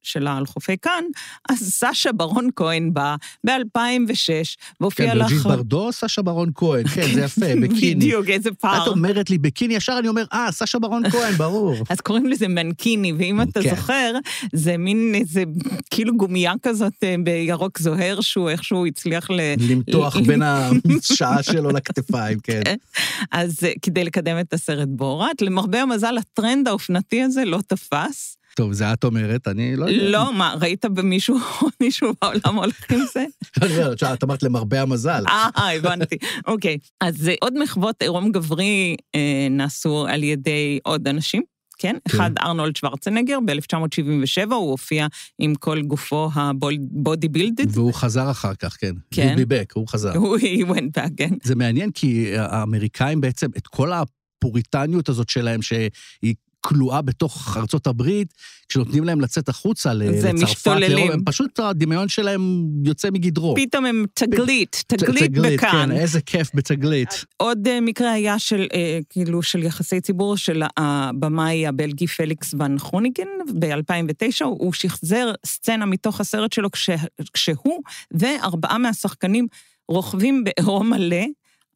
שלה 0.07 0.37
על 0.37 0.47
חופי 0.47 0.77
כאן, 0.83 1.05
אז 1.49 1.59
סשה 1.59 2.13
ברון 2.13 2.49
כהן 2.57 2.95
בא 2.95 3.17
ב-2006, 3.47 4.57
והופיע 4.81 5.07
כן, 5.07 5.19
לך... 5.19 5.27
בריג'יט 5.27 5.47
ברדו, 5.47 5.93
סשה 5.93 6.23
ברון 6.23 6.51
כהן, 6.55 6.89
כן, 6.89 7.15
זה 7.15 7.21
יפה, 7.21 7.47
בקיני. 7.63 7.95
בדיוק, 7.95 8.29
איזה 8.29 8.51
פער. 8.53 8.83
את 8.83 8.89
אומרת 8.89 9.31
לי 9.31 9.39
בקיני, 9.39 9.75
ישר 9.75 9.97
אני 9.99 10.09
אומר, 10.09 10.25
אה, 10.33 10.49
סשה 10.53 10.79
ברון 10.79 11.11
כהן, 11.11 11.33
ברור. 11.33 11.77
אז 11.91 12.01
קוראים 12.01 12.27
לזה 12.27 12.49
מנקיני, 12.49 13.13
ואם 13.13 13.43
אתה 13.43 13.63
כן. 13.63 13.71
זוכר, 13.71 14.13
זה 14.53 14.77
מין 14.77 15.15
איזה 15.15 15.43
כאילו 15.91 16.17
גומייה 16.17 16.53
כזאת 16.63 16.93
אה, 17.03 17.15
בירוק 17.25 17.79
זוהר, 17.79 18.21
שהוא 18.21 18.51
איכשהו 18.51 18.87
הצליח 18.87 19.31
ל... 19.31 19.41
למתוח 19.69 20.17
בין 20.17 20.43
השעה 20.43 21.43
שלו 21.43 21.71
לכתפיים, 21.71 22.39
כן. 22.43 22.63
אז 23.31 23.65
אה, 23.65 23.73
כדי 23.83 24.05
לקדם 24.05 24.41
את 24.41 24.53
הסרט 24.53 24.89
בורת, 24.89 25.43
למרבה 25.43 25.83
המזל, 25.83 26.19
הטרנד 26.19 26.69
האופנתי 26.69 27.23
הזה 27.23 27.45
לא 27.45 27.59
תפס. 27.67 28.37
טוב, 28.57 28.73
זה 28.73 28.93
את 28.93 29.05
אומרת, 29.05 29.49
אני 29.49 29.77
לא 29.77 29.85
יודע. 29.85 30.11
לא, 30.11 30.33
מה, 30.33 30.55
ראית 30.61 30.85
במישהו, 30.85 31.39
מישהו 31.81 32.13
בעולם 32.23 32.57
הולך 32.57 32.91
עם 32.91 33.01
זה? 33.13 33.25
אומר, 33.63 33.95
תשמע, 33.95 34.15
את 34.15 34.25
אמרת 34.25 34.43
למרבה 34.43 34.83
המזל. 34.83 35.25
אה, 35.29 35.75
הבנתי. 35.77 36.17
אוקיי. 36.47 36.79
אז 37.01 37.29
אה, 37.29 37.35
עוד 37.41 37.63
מחוות 37.63 38.03
עירום 38.03 38.33
גברי 38.33 38.97
אה, 39.15 39.47
נעשו 39.51 40.07
על 40.09 40.23
ידי 40.23 40.79
עוד 40.83 41.09
אנשים. 41.09 41.43
כן, 41.79 41.97
אחד 42.07 42.31
ארנולד 42.39 42.77
שוורצנגר, 42.77 43.39
ב-1977 43.45 44.55
הוא 44.55 44.71
הופיע 44.71 45.07
עם 45.39 45.55
כל 45.55 45.83
גופו 45.83 46.31
הבודי 46.35 47.29
בילדד. 47.29 47.77
והוא 47.77 47.95
חזר 47.95 48.31
אחר 48.31 48.55
כך, 48.55 48.77
כן. 48.81 48.93
כן. 49.11 49.29
הוא 49.29 49.37
ביבק, 49.37 49.73
הוא 49.77 49.89
חזר. 49.89 50.17
הוא 50.17 50.39
he 50.39 50.67
went 50.67 50.99
back, 50.99 51.11
כן. 51.17 51.31
זה 51.43 51.55
מעניין 51.55 51.91
כי 51.91 52.39
האמריקאים 52.39 53.21
בעצם, 53.21 53.47
את 53.57 53.67
כל 53.67 53.91
הפוריטניות 53.93 55.09
הזאת 55.09 55.29
שלהם, 55.29 55.63
שהיא 55.63 56.35
כלואה 56.65 57.03
בתוך 57.03 57.57
ארצות 57.57 57.87
הברית, 57.87 58.35
כשנותנים 58.69 59.05
להם 59.05 59.21
לצאת 59.21 59.49
החוצה 59.49 59.95
לצרפת, 59.95 60.35
משתוללים. 60.43 60.91
לאירופה, 60.91 61.15
הם 61.15 61.21
פשוט, 61.25 61.61
הדמיון 61.61 62.09
שלהם 62.09 62.67
יוצא 62.85 63.11
מגדרו. 63.11 63.55
פתאום 63.57 63.87
הם 63.87 64.05
תגלית, 64.15 64.85
תגלית 64.87 65.33
בכאן. 65.33 65.71
כן, 65.71 65.93
איזה 65.93 66.21
כיף 66.21 66.51
בתגלית. 66.55 67.25
עוד 67.37 67.69
אה, 67.69 67.81
מקרה 67.81 68.13
היה 68.13 68.39
של, 68.39 68.67
אה, 68.75 68.99
כאילו, 69.11 69.43
של 69.43 69.63
יחסי 69.63 70.01
ציבור 70.01 70.37
של 70.37 70.63
הבמאי 70.77 71.67
הבלגי 71.67 72.07
פליקס 72.07 72.55
ון 72.59 72.79
חוניגן, 72.79 73.29
ב-2009 73.59 74.45
הוא 74.45 74.73
שחזר 74.73 75.33
סצנה 75.47 75.87
מתוך 75.87 76.21
הסרט 76.21 76.53
שלו 76.53 76.71
כש, 76.71 76.91
כשהוא 77.33 77.83
וארבעה 78.11 78.79
מהשחקנים 78.79 79.47
רוכבים 79.89 80.45
בעירום 80.45 80.91
מלא 80.91 81.27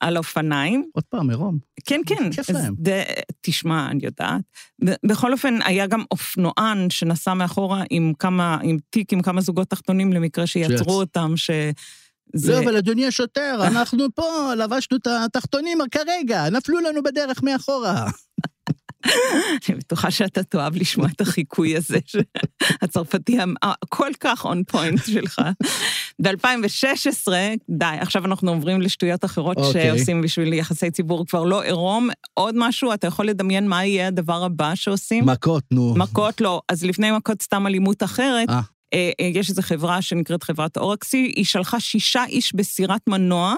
על 0.00 0.18
אופניים. 0.18 0.84
עוד 0.94 1.04
פעם, 1.04 1.30
עירום. 1.30 1.58
כן, 1.86 2.00
כן. 2.06 2.32
כיף 2.32 2.50
להם. 2.50 2.74
ד... 2.88 3.02
תשמע, 3.40 3.86
אני 3.90 4.00
יודעת. 4.04 4.40
בכל 5.06 5.32
אופן, 5.32 5.58
היה 5.64 5.86
גם 5.86 6.04
אופנוען 6.10 6.90
שנסע 6.90 7.34
מאחורה 7.34 7.84
עם 7.90 8.12
כמה, 8.18 8.58
עם 8.62 8.76
תיק 8.90 9.12
עם 9.12 9.22
כמה 9.22 9.40
זוגות 9.40 9.68
תחתונים 9.70 10.12
למקרה 10.12 10.44
שיצ- 10.44 10.48
שיעצרו 10.48 10.92
אותם, 11.00 11.32
ש... 11.36 11.50
לא, 12.48 12.58
אבל 12.58 12.76
אדוני 12.76 13.06
השוטר, 13.06 13.60
אנחנו 13.66 14.04
פה 14.14 14.54
לבשנו 14.56 14.96
את 14.96 15.06
התחתונים 15.06 15.78
כרגע, 15.90 16.50
נפלו 16.50 16.80
לנו 16.80 17.02
בדרך 17.02 17.42
מאחורה. 17.42 18.06
אני 19.68 19.76
בטוחה 19.78 20.10
שאתה 20.10 20.42
תאהב 20.42 20.76
לשמוע 20.76 21.08
את 21.16 21.20
החיקוי 21.20 21.76
הזה, 21.76 21.98
הצרפתי 22.82 23.38
הכל 23.62 24.10
כך 24.20 24.44
און 24.44 24.62
פוינט 24.64 25.00
שלך. 25.06 25.40
ב-2016, 26.22 27.32
די, 27.70 27.84
עכשיו 28.00 28.24
אנחנו 28.24 28.50
עוברים 28.52 28.80
לשטויות 28.80 29.24
אחרות 29.24 29.56
אוקיי. 29.56 29.96
שעושים 29.96 30.22
בשביל 30.22 30.52
יחסי 30.52 30.90
ציבור, 30.90 31.26
כבר 31.26 31.44
לא 31.44 31.62
עירום. 31.62 32.08
עוד 32.34 32.54
משהו, 32.58 32.94
אתה 32.94 33.06
יכול 33.06 33.26
לדמיין 33.26 33.68
מה 33.68 33.84
יהיה 33.84 34.08
הדבר 34.08 34.44
הבא 34.44 34.74
שעושים? 34.74 35.26
מכות, 35.26 35.64
נו. 35.70 35.94
מכות 35.96 36.40
לא. 36.40 36.60
אז 36.68 36.84
לפני 36.84 37.10
מכות 37.10 37.42
סתם 37.42 37.66
אלימות 37.66 38.02
אחרת, 38.02 38.50
אה. 38.50 38.60
אה, 38.94 39.10
אה, 39.20 39.30
יש 39.34 39.50
איזו 39.50 39.62
חברה 39.62 40.02
שנקראת 40.02 40.42
חברת 40.42 40.76
אורקסי, 40.76 41.32
היא 41.36 41.44
שלחה 41.44 41.80
שישה 41.80 42.24
איש 42.24 42.54
בסירת 42.54 43.00
מנוע, 43.08 43.54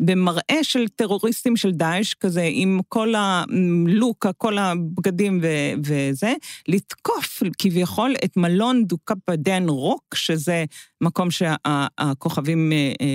במראה 0.00 0.58
של 0.62 0.88
טרוריסטים 0.88 1.56
של 1.56 1.70
דאעש, 1.70 2.14
כזה, 2.14 2.48
עם 2.52 2.80
כל 2.88 3.14
הלוק, 3.16 4.26
כל 4.38 4.58
הבגדים 4.58 5.40
ו- 5.42 5.80
וזה, 5.84 6.34
לתקוף 6.68 7.42
כביכול 7.58 8.14
את 8.24 8.36
מלון 8.36 8.84
דוקאפה 8.84 9.36
דן 9.36 9.68
רוק, 9.68 10.14
שזה 10.14 10.64
מקום 11.00 11.28
שהכוכבים 11.30 12.72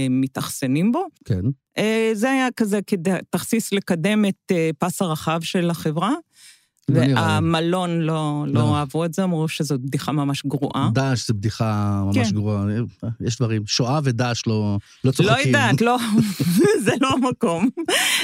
מתאכסנים 0.10 0.92
בו. 0.92 1.06
כן. 1.26 1.42
אה, 1.80 2.12
זה 2.14 2.32
היה 2.32 2.48
כזה 2.56 2.80
תכסיס 3.30 3.74
לקדם 3.74 4.26
את 4.26 4.52
אה, 4.52 4.70
פס 4.80 5.02
הרחב 5.02 5.40
של 5.42 5.70
החברה. 5.70 6.14
לא. 6.90 7.20
והמלון 7.20 8.00
לא, 8.00 8.44
לא. 8.48 8.54
לא 8.54 8.76
אהבו 8.76 9.06
את 9.06 9.14
זה, 9.14 9.24
אמרו 9.24 9.48
שזו 9.48 9.76
בדיחה 9.80 10.12
ממש 10.12 10.46
גרועה. 10.46 10.90
דאעש 10.94 11.28
זה 11.28 11.34
בדיחה 11.34 12.02
ממש 12.06 12.18
כן. 12.30 12.36
גרועה. 12.36 12.66
יש 13.22 13.38
דברים. 13.38 13.64
שואה 13.66 14.00
ודאעש 14.04 14.48
לא 14.48 14.78
לא 15.04 15.12
צוחקים. 15.12 15.36
לא 15.36 15.58
יודעת, 15.58 15.82
לא, 15.82 15.98
זה 16.86 16.92
לא 17.02 17.10
המקום. 17.14 17.70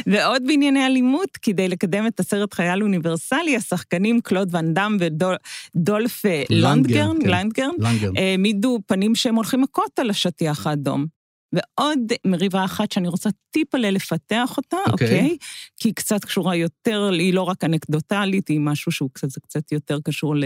ועוד 0.08 0.42
בענייני 0.48 0.86
אלימות, 0.86 1.38
כדי 1.42 1.68
לקדם 1.68 2.08
את 2.08 2.20
הסרט 2.20 2.54
חייל 2.54 2.84
אוניברסלי, 2.84 3.56
השחקנים 3.56 4.22
קלוד 4.22 4.50
ואן 4.52 4.74
דאם 4.74 4.98
ודולף 5.00 6.26
אה, 6.26 6.44
כן. 6.48 6.54
לנדגרן, 6.56 7.16
לנגר. 7.26 7.70
העמידו 8.16 8.80
פנים 8.88 9.16
שהם 9.16 9.36
הולכים 9.36 9.62
מכות 9.62 10.00
על 10.00 10.10
השטיח 10.10 10.68
האדום. 10.68 11.15
ועוד 11.56 12.00
מריבה 12.28 12.66
אחת 12.66 12.92
שאני 12.92 13.08
רוצה 13.08 13.30
טיפה 13.52 13.78
לפתח 13.78 14.54
אותה, 14.58 14.78
אוקיי. 14.92 15.08
אוקיי? 15.08 15.38
כי 15.78 15.88
היא 15.88 15.96
קצת 15.96 16.26
קשורה 16.26 16.56
יותר, 16.56 17.10
היא 17.14 17.34
לא 17.34 17.42
רק 17.42 17.64
אנקדוטלית, 17.64 18.48
היא 18.48 18.60
משהו 18.60 18.92
שהוא 18.92 19.10
קצת, 19.14 19.28
קצת 19.42 19.72
יותר 19.72 20.00
קשור 20.04 20.36
ל, 20.36 20.44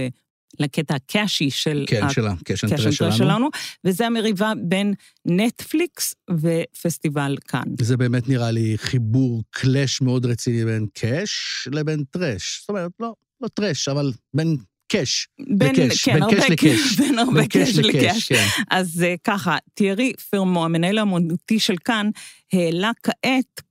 לקטע 0.59 0.95
הקאשי 0.95 1.49
של 1.49 1.85
כן, 1.87 2.07
cash 2.07 2.18
and 2.18 2.25
ה 2.25 2.31
cash 2.31 2.53
and 2.53 2.69
trash 2.69 2.97
שלנו. 2.97 3.11
שלנו, 3.11 3.49
וזה 3.85 4.07
המריבה 4.07 4.53
בין 4.63 4.93
נטפליקס 5.25 6.15
ופסטיבל 6.31 7.37
כאן. 7.47 7.63
זה 7.81 7.97
באמת 7.97 8.29
נראה 8.29 8.51
לי 8.51 8.77
חיבור 8.77 9.43
clash 9.49 10.01
מאוד 10.01 10.25
רציני 10.25 10.65
בין 10.65 10.87
cash 10.93 11.67
לבין 11.71 12.03
trash. 12.11 12.59
זאת 12.61 12.69
אומרת, 12.69 12.91
לא, 12.99 13.13
לא 13.41 13.47
trash, 13.47 13.87
אבל 13.87 14.11
בין 14.33 14.57
cash 14.89 15.27
בין, 15.57 15.75
ל 15.75 15.80
cash. 15.80 16.05
כן, 16.05 16.19
cash 16.29 16.49
ל 16.51 16.59
cash. 16.59 16.95
בין 16.99 17.19
הרבה 17.19 17.47
cash 17.47 17.77
ל 17.77 17.86
cash. 17.86 18.27
כן. 18.31 18.45
אז 18.71 19.03
אה, 19.03 19.15
ככה, 19.23 19.57
תיארי 19.73 20.13
פרמו, 20.29 20.65
המנהל 20.65 20.97
האמנותי 20.97 21.59
של 21.59 21.75
כאן, 21.85 22.09
העלה 22.53 22.91
כעת 23.03 23.61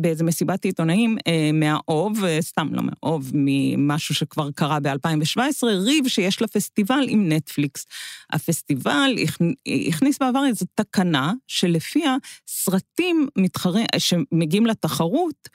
באיזה 0.00 0.24
מסיבת 0.24 0.64
עיתונאים 0.64 1.16
אה, 1.26 1.50
מהאוב, 1.52 2.24
אה, 2.24 2.38
סתם 2.42 2.68
לא 2.72 2.82
מהאוב, 2.82 3.30
ממשהו 3.34 4.14
שכבר 4.14 4.50
קרה 4.54 4.80
ב-2017, 4.80 5.38
ריב 5.66 6.08
שיש 6.08 6.42
לפסטיבל 6.42 7.04
עם 7.08 7.32
נטפליקס. 7.32 7.86
הפסטיבל 8.32 9.14
הכ- 9.24 9.70
הכניס 9.88 10.18
בעבר 10.20 10.44
איזו 10.46 10.66
תקנה 10.74 11.32
שלפיה 11.46 12.16
סרטים 12.48 13.28
מתחרים, 13.38 13.86
שמגיעים 13.98 14.66
לתחרות, 14.66 15.48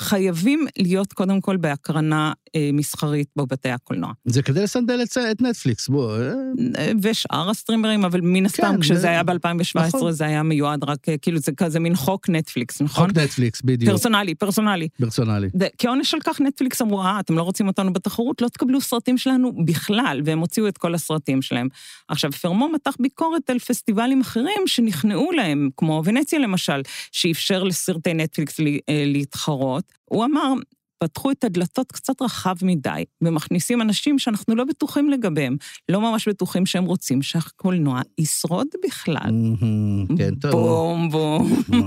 חייבים 0.00 0.66
להיות 0.78 1.12
קודם 1.12 1.40
כל 1.40 1.56
בהקרנה 1.56 2.32
אה, 2.56 2.70
מסחרית 2.72 3.28
בבתי 3.36 3.68
הקולנוע. 3.68 4.12
זה 4.24 4.42
כדי 4.42 4.62
לסנדל 4.62 5.00
את, 5.02 5.18
את 5.30 5.42
נטפליקס, 5.42 5.88
בוא. 5.88 6.18
אה, 6.78 6.92
ושאר 7.02 7.50
הסטרימרים, 7.50 8.04
אבל 8.04 8.20
מן 8.22 8.46
הסתם, 8.46 8.72
כן, 8.74 8.80
כשזה 8.80 8.94
זה- 9.00 9.08
היה 9.10 9.22
ב-2017, 9.22 9.78
נכון. 9.86 10.12
זה 10.12 10.24
היה 10.24 10.42
מיועד 10.42 10.84
רק, 10.84 11.08
אה, 11.08 11.14
כאילו, 11.22 11.38
זה 11.38 11.52
כזה 11.52 11.80
מין 11.80 11.94
חוק 11.96 12.28
נטפליקס, 12.28 12.80
נכון? 12.82 13.08
חוק 13.08 13.18
נטפליקס, 13.18 13.62
בדיוק. 13.64 13.90
פרסונלי, 13.92 14.34
פרסונלי. 14.34 14.88
פרסונלי. 15.00 15.48
וכעונש 15.60 16.14
על 16.14 16.20
כך 16.24 16.40
נטפליקס 16.40 16.82
אמרו, 16.82 17.02
אה, 17.02 17.20
אתם 17.20 17.38
לא 17.38 17.42
רוצים 17.42 17.66
אותנו 17.68 17.92
בתחרות, 17.92 18.42
לא 18.42 18.48
תקבלו 18.48 18.80
סרטים 18.80 19.18
שלנו 19.18 19.52
בכלל, 19.64 20.20
והם 20.24 20.38
הוציאו 20.38 20.68
את 20.68 20.78
כל 20.78 20.94
הסרטים 20.94 21.42
שלהם. 21.42 21.68
עכשיו, 22.08 22.32
פרמו 22.32 22.68
מתח 22.68 22.94
ביקורת 23.00 23.50
על 23.50 23.58
פסטיבלים 23.58 24.20
אחרים 24.20 24.62
שנכנעו 24.66 25.32
להם, 25.32 25.68
כמו 25.76 26.02
ונציה 26.04 26.38
למשל, 26.38 26.80
שאפשר 27.12 27.62
לסרטי 27.62 28.14
נטפליקס 28.14 28.58
לי- 28.58 28.80
אה, 28.88 29.04
להתחרות. 29.06 29.89
הוא 30.04 30.24
אמר, 30.24 30.52
פתחו 31.02 31.30
את 31.30 31.44
הדלתות 31.44 31.92
קצת 31.92 32.22
רחב 32.22 32.54
מדי, 32.62 33.04
ומכניסים 33.22 33.82
אנשים 33.82 34.18
שאנחנו 34.18 34.54
לא 34.54 34.64
בטוחים 34.64 35.10
לגביהם, 35.10 35.56
לא 35.88 36.00
ממש 36.00 36.28
בטוחים 36.28 36.66
שהם 36.66 36.84
רוצים 36.84 37.22
שהקולנוע 37.22 38.00
ישרוד 38.18 38.66
בכלל. 38.86 39.30
כן, 40.18 40.34
טוב. 40.34 40.50
בום 40.50 41.10
בום. 41.10 41.56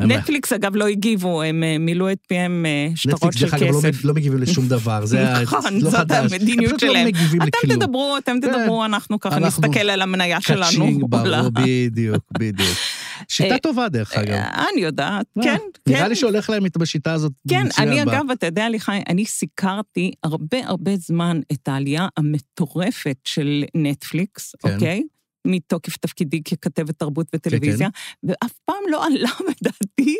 נטפליקס, 0.00 0.52
אגב, 0.52 0.76
לא 0.76 0.86
הגיבו, 0.86 1.42
הם 1.42 1.62
אה, 1.62 1.78
מילאו 1.78 2.12
את 2.12 2.18
פיהם 2.28 2.66
אה, 2.66 2.88
שטרות 2.94 3.14
נטפליקס, 3.24 3.38
של 3.38 3.46
דרך 3.46 3.54
אגב, 3.54 3.74
לא 3.74 3.78
כסף. 3.78 4.04
לא 4.04 4.14
מגיבים 4.14 4.38
לשום 4.38 4.68
דבר. 4.76 5.06
זה 5.06 5.24
נכון, 5.42 5.74
לא 5.74 5.90
זאת 5.90 6.00
חדש. 6.00 6.32
המדיניות 6.32 6.72
הם 6.72 6.78
פשוט 6.78 6.90
שלהם. 6.90 7.04
לא 7.06 7.12
מגיבים 7.12 7.42
אתם. 7.42 7.74
תדברו, 7.74 8.18
אתם 8.18 8.36
כן. 8.42 8.52
תדברו, 8.52 8.84
אנחנו 8.84 9.20
ככה 9.20 9.38
נסתכל 9.38 9.90
על 9.90 10.02
המניה 10.02 10.40
שלנו. 10.40 10.62
ka-ching, 10.64 11.02
עולה. 11.12 11.42
ברור, 11.42 11.50
בדיוק, 11.54 12.24
בדיוק. 12.38 12.78
שיטה 13.28 13.54
אה, 13.54 13.58
טובה, 13.58 13.88
דרך 13.88 14.12
אגב. 14.12 14.32
אה, 14.32 14.64
אני 14.72 14.80
יודעת, 14.80 15.26
אה, 15.38 15.42
כן, 15.42 15.58
נראה 15.88 16.00
כן. 16.00 16.08
לי 16.08 16.16
שהולך 16.16 16.50
להם 16.50 16.64
בשיטה 16.78 17.12
הזאת 17.12 17.32
כן, 17.48 17.66
אני. 17.78 18.02
אגב, 18.02 18.30
אתה 18.32 18.46
יודע, 18.46 18.68
ליחי, 18.68 19.00
אני 19.08 19.24
סיקרתי 19.24 20.12
הרבה 20.22 20.58
הרבה 20.64 20.96
זמן 20.96 21.40
את 21.52 21.68
העלייה 21.68 22.08
המטורפת 22.16 23.16
של 23.24 23.64
נטפליקס, 23.74 24.54
כן. 24.62 24.74
אוקיי? 24.74 25.02
מתוקף 25.44 25.96
תפקידי 25.96 26.42
ככתבת 26.42 26.98
תרבות 26.98 27.26
וטלוויזיה, 27.34 27.88
ואף 28.22 28.52
פעם 28.64 28.82
לא 28.90 29.06
עלה 29.06 29.30
בדעתי 29.48 30.16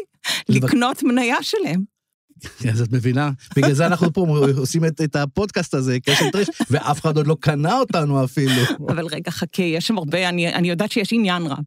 לקנות 0.49 1.03
מניה 1.03 1.37
שלהם. 1.43 1.99
אז 2.71 2.81
את 2.81 2.93
מבינה? 2.93 3.31
בגלל 3.57 3.73
זה 3.73 3.87
אנחנו 3.87 4.13
פה 4.13 4.27
עושים 4.57 4.85
את, 4.85 5.01
את 5.01 5.17
הפודקאסט 5.17 5.75
הזה, 5.75 6.01
cash 6.01 6.20
and 6.20 6.35
trash, 6.35 6.49
ואף 6.71 7.01
אחד 7.01 7.17
עוד 7.17 7.27
לא 7.27 7.37
קנה 7.41 7.79
אותנו 7.79 8.25
אפילו. 8.25 8.63
אבל 8.89 9.07
רגע, 9.07 9.31
חכה, 9.31 9.63
יש 9.63 9.87
שם 9.87 9.99
הרבה, 9.99 10.29
אני, 10.29 10.55
אני 10.55 10.69
יודעת 10.69 10.93
שיש 10.93 11.13
עניין 11.13 11.43
רב. 11.47 11.59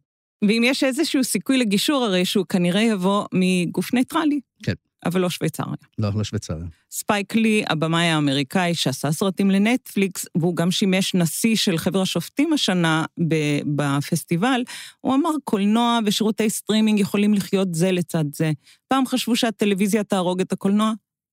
ואם 0.48 0.62
יש 0.64 0.84
איזשהו 0.84 1.24
סיכוי 1.24 1.58
לגישור, 1.58 2.04
הרי 2.04 2.24
שהוא 2.24 2.46
כנראה 2.48 2.80
יבוא 2.80 3.26
מגוף 3.34 3.94
ניטרלי. 3.94 4.40
כן. 4.62 4.72
אבל 5.04 5.20
לא 5.20 5.30
שוויצריה. 5.30 5.74
לא, 5.98 6.08
לא 6.14 6.24
שוויצריה. 6.24 6.64
ספייק 6.90 7.34
לי, 7.34 7.62
הבמאי 7.68 8.06
האמריקאי 8.06 8.74
שעשה 8.74 9.12
סרטים 9.12 9.50
לנטפליקס, 9.50 10.26
והוא 10.34 10.56
גם 10.56 10.70
שימש 10.70 11.14
נשיא 11.14 11.56
של 11.56 11.78
חבר 11.78 12.00
השופטים 12.02 12.52
השנה 12.52 13.04
בפסטיבל, 13.76 14.62
הוא 15.00 15.14
אמר, 15.14 15.30
קולנוע 15.44 15.98
ושירותי 16.06 16.50
סטרימינג 16.50 17.00
יכולים 17.00 17.34
לחיות 17.34 17.74
זה 17.74 17.92
לצד 17.92 18.24
זה. 18.34 18.52
פעם 18.88 19.06
חשבו 19.06 19.36
שהטלוויזיה 19.36 20.04
תהרוג 20.04 20.40
את 20.40 20.52
הקולנוע, 20.52 20.92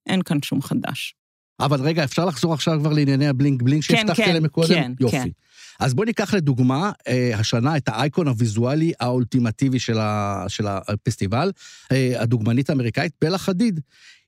אין 0.10 0.22
כאן 0.22 0.38
שום 0.42 0.62
חדש. 0.62 1.16
אבל 1.60 1.82
רגע, 1.82 2.04
אפשר 2.04 2.26
לחזור 2.26 2.54
עכשיו 2.54 2.80
כבר 2.80 2.94
לענייני 2.94 3.28
ה 3.28 3.33
bling 3.33 3.62
bling 3.62 3.84
כן, 3.84 3.98
שהבטחתי 3.98 4.26
כן, 4.26 4.34
להם 4.34 4.44
מקודם? 4.44 4.68
כן, 4.68 4.92
יופי. 5.00 5.18
כן. 5.18 5.30
אז 5.80 5.94
בואי 5.94 6.06
ניקח 6.06 6.34
לדוגמה, 6.34 6.92
אה, 7.08 7.32
השנה 7.36 7.78
את 7.78 7.90
האייקון 7.90 8.28
הוויזואלי 8.28 8.94
האולטימטיבי 9.00 9.80
של, 9.80 9.98
ה, 9.98 10.46
של 10.48 10.68
הפסטיבל, 10.68 11.52
אה, 11.92 12.14
הדוגמנית 12.22 12.70
האמריקאית, 12.70 13.12
בלה 13.22 13.38
חדיד. 13.38 13.80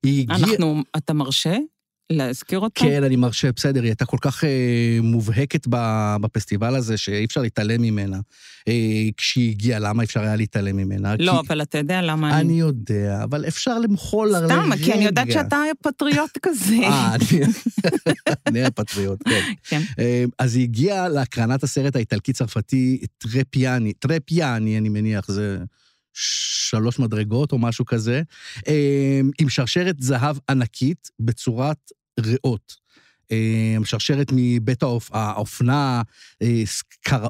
היא 0.02 0.22
הגיעה... 0.22 0.38
אנחנו, 0.38 0.82
אתה 0.96 1.12
מרשה 1.12 1.56
להזכיר 2.10 2.58
אותה? 2.58 2.80
כן, 2.80 3.04
אני 3.04 3.16
מרשה, 3.16 3.52
בסדר, 3.52 3.80
היא 3.80 3.88
הייתה 3.88 4.04
כל 4.04 4.16
כך 4.20 4.44
אה, 4.44 4.48
מובהקת 5.02 5.66
בפסטיבל 6.20 6.76
הזה, 6.76 6.96
שאי 6.96 7.24
אפשר 7.24 7.40
להתעלם 7.42 7.82
ממנה. 7.82 8.18
אה, 8.68 8.72
כשהיא 9.16 9.50
הגיעה, 9.50 9.78
למה 9.78 10.02
אפשר 10.02 10.20
היה 10.20 10.36
להתעלם 10.36 10.76
ממנה? 10.76 11.14
לא, 11.18 11.32
כי... 11.32 11.38
אבל 11.48 11.62
אתה 11.62 11.78
יודע 11.78 12.02
למה 12.02 12.40
אני 12.40 12.60
יודע, 12.60 13.20
אבל 13.24 13.44
אפשר 13.48 13.78
למחול 13.78 14.28
לרגע. 14.32 14.46
סתם, 14.46 14.70
כי 14.84 14.92
אני 14.92 15.04
יודעת 15.04 15.32
שאתה 15.32 15.56
פטריוט 15.82 16.38
כזה. 16.42 16.74
אה, 16.82 17.14
אני- 17.14 17.42
אני 18.46 18.64
הפטריוט, 18.64 19.22
כן. 19.28 19.52
כן. 19.64 19.80
אה, 19.98 20.24
אז 20.38 20.54
היא 20.56 20.62
הגיעה 20.62 21.08
להקרנת 21.08 21.62
הסרט 21.62 21.96
האיטלקי-צרפתי 21.96 23.02
טרפיאני, 23.18 23.92
טרפיאני, 23.92 24.78
אני 24.78 24.88
מניח, 24.88 25.30
זה 25.30 25.58
שלוש 26.12 26.98
מדרגות 26.98 27.52
או 27.52 27.58
משהו 27.58 27.84
כזה, 27.84 28.22
אה, 28.68 29.20
עם 29.40 29.48
שרשרת 29.48 29.96
זהב 30.00 30.36
ענקית 30.50 31.10
בצורת 31.20 31.90
ריאות. 32.20 32.82
אה, 33.32 33.36
שרשרת 33.84 34.26
מבית 34.32 34.82
האופ- 34.82 35.10
האופנה, 35.12 36.02
אה, 36.42 36.62
סקר- 36.66 37.26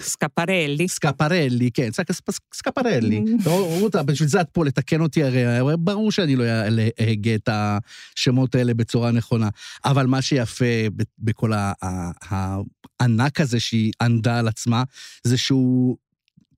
סקפרלי. 0.00 0.88
סקפרלי, 0.88 1.70
כן, 1.74 1.90
סק- 1.92 2.12
סק- 2.12 2.54
סקפרלי. 2.54 3.24
לא, 3.44 3.50
רותה, 3.80 4.02
בשביל 4.02 4.28
זה 4.28 4.40
את 4.40 4.46
פה 4.52 4.64
לתקן 4.64 5.00
אותי, 5.00 5.24
הרי 5.24 5.42
ברור 5.78 6.12
שאני 6.12 6.36
לא 6.36 6.44
אהגה 7.00 7.34
את 7.34 7.48
השמות 7.52 8.54
האלה 8.54 8.74
בצורה 8.74 9.10
נכונה. 9.10 9.48
אבל 9.84 10.06
מה 10.06 10.22
שיפה 10.22 10.64
בכל 11.18 11.52
הענק 13.00 13.40
הזה 13.40 13.60
שהיא 13.60 13.92
ענדה 14.02 14.38
על 14.38 14.48
עצמה, 14.48 14.82
זה 15.24 15.38
שהוא 15.38 15.96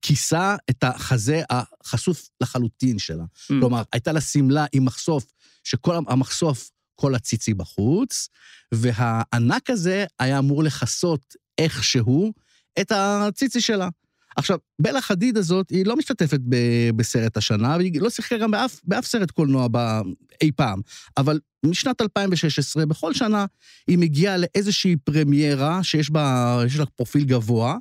כיסה 0.06 0.56
את 0.70 0.84
החזה 0.84 1.42
החשוף 1.50 2.28
לחלוטין 2.40 2.98
שלה. 2.98 3.24
Mm. 3.24 3.46
כלומר, 3.46 3.82
הייתה 3.92 4.12
לה 4.12 4.20
שמלה 4.20 4.66
עם 4.72 4.84
מחשוף, 4.84 5.32
שכל 5.64 5.96
המחשוף, 6.08 6.70
כל 6.94 7.14
הציצי 7.14 7.54
בחוץ, 7.54 8.28
והענק 8.74 9.70
הזה 9.70 10.04
היה 10.18 10.38
אמור 10.38 10.64
לכסות 10.64 11.34
איכשהו 11.58 12.32
את 12.80 12.92
הציצי 12.94 13.60
שלה. 13.60 13.88
עכשיו, 14.36 14.58
בלה 14.82 15.00
חדיד 15.00 15.36
הזאת, 15.36 15.70
היא 15.70 15.86
לא 15.86 15.96
משתתפת 15.96 16.40
ב- 16.48 16.90
בסרט 16.96 17.36
השנה, 17.36 17.76
והיא 17.76 18.00
לא 18.00 18.10
שיחקה 18.10 18.38
גם 18.38 18.50
באף, 18.50 18.80
באף 18.84 19.06
סרט 19.06 19.30
קולנוע 19.30 19.68
ב- 19.70 20.00
אי 20.42 20.52
פעם. 20.52 20.80
אבל 21.16 21.40
משנת 21.66 22.00
2016, 22.00 22.86
בכל 22.86 23.14
שנה 23.14 23.46
היא 23.86 23.98
מגיעה 23.98 24.36
לאיזושהי 24.36 24.96
פרמיירה 24.96 25.82
שיש 25.82 26.10
בה, 26.10 26.58
יש 26.66 26.78
לה 26.78 26.86
פרופיל 26.86 27.24
גבוה, 27.24 27.76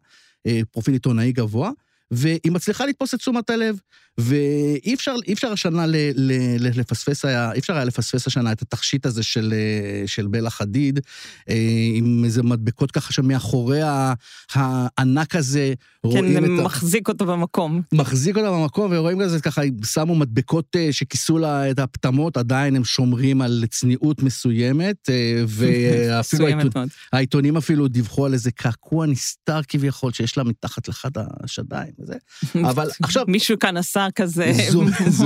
אה, 0.47 0.61
פרופיל 0.71 0.93
עיתונאי 0.93 1.31
גבוה, 1.31 1.71
והיא 2.11 2.51
מצליחה 2.51 2.85
לתפוס 2.85 3.13
את 3.13 3.19
תשומת 3.19 3.49
הלב, 3.49 3.79
ואי 4.17 4.93
אפשר, 4.93 5.15
אי 5.27 5.33
אפשר 5.33 5.51
השנה 5.51 5.85
ל, 5.85 5.95
ל, 6.15 6.31
ל, 6.59 6.79
לפספס, 6.79 7.25
היה, 7.25 7.51
אי 7.51 7.59
אפשר 7.59 7.75
היה 7.75 7.85
לפספס 7.85 8.27
השנה 8.27 8.51
את 8.51 8.61
התכשיט 8.61 9.05
הזה 9.05 9.23
של, 9.23 9.53
אה, 9.53 10.07
של 10.07 10.27
בלה 10.27 10.49
חדיד, 10.49 10.99
אה, 11.49 11.55
עם 11.93 12.21
איזה 12.25 12.43
מדבקות 12.43 12.91
ככה 12.91 13.13
שמאחורי 13.13 13.79
הענק 14.53 15.35
הזה, 15.35 15.73
כן, 15.77 16.09
רואים 16.09 16.33
זה 16.33 16.39
את 16.39 16.59
ה... 16.59 16.63
מחזיק 16.63 17.07
אותו 17.07 17.25
במקום. 17.25 17.81
מחזיק 17.93 18.37
אותה 18.37 18.51
במקום, 18.51 18.91
ורואים 18.95 19.21
כזה, 19.21 19.41
ככה, 19.41 19.61
שמו 19.85 20.15
מדבקות 20.15 20.75
אה, 20.75 20.87
שכיסו 20.91 21.37
לה 21.37 21.71
את 21.71 21.79
הפטמות, 21.79 22.37
עדיין 22.37 22.75
הם 22.75 22.83
שומרים 22.83 23.41
על 23.41 23.63
צניעות 23.69 24.23
מסוימת, 24.23 25.09
ואפילו 25.47 26.45
מאוד. 26.55 26.87
העיתונים 27.13 27.57
אפילו 27.57 27.87
דיווחו 27.87 28.25
על 28.25 28.33
איזה 28.33 28.51
קעקוע 28.51 29.05
נסתר 29.05 29.59
כביכול 29.67 30.13
שיש 30.13 30.37
לה 30.37 30.43
מתחת 30.43 30.87
לאחד 30.87 31.11
השדיים 31.43 31.91
וזה. 31.99 32.15
אבל 32.69 32.89
עכשיו- 33.03 33.25
מישהו 33.27 33.59
כאן 33.59 33.77
עשה 33.77 34.02
כזה, 34.11 34.51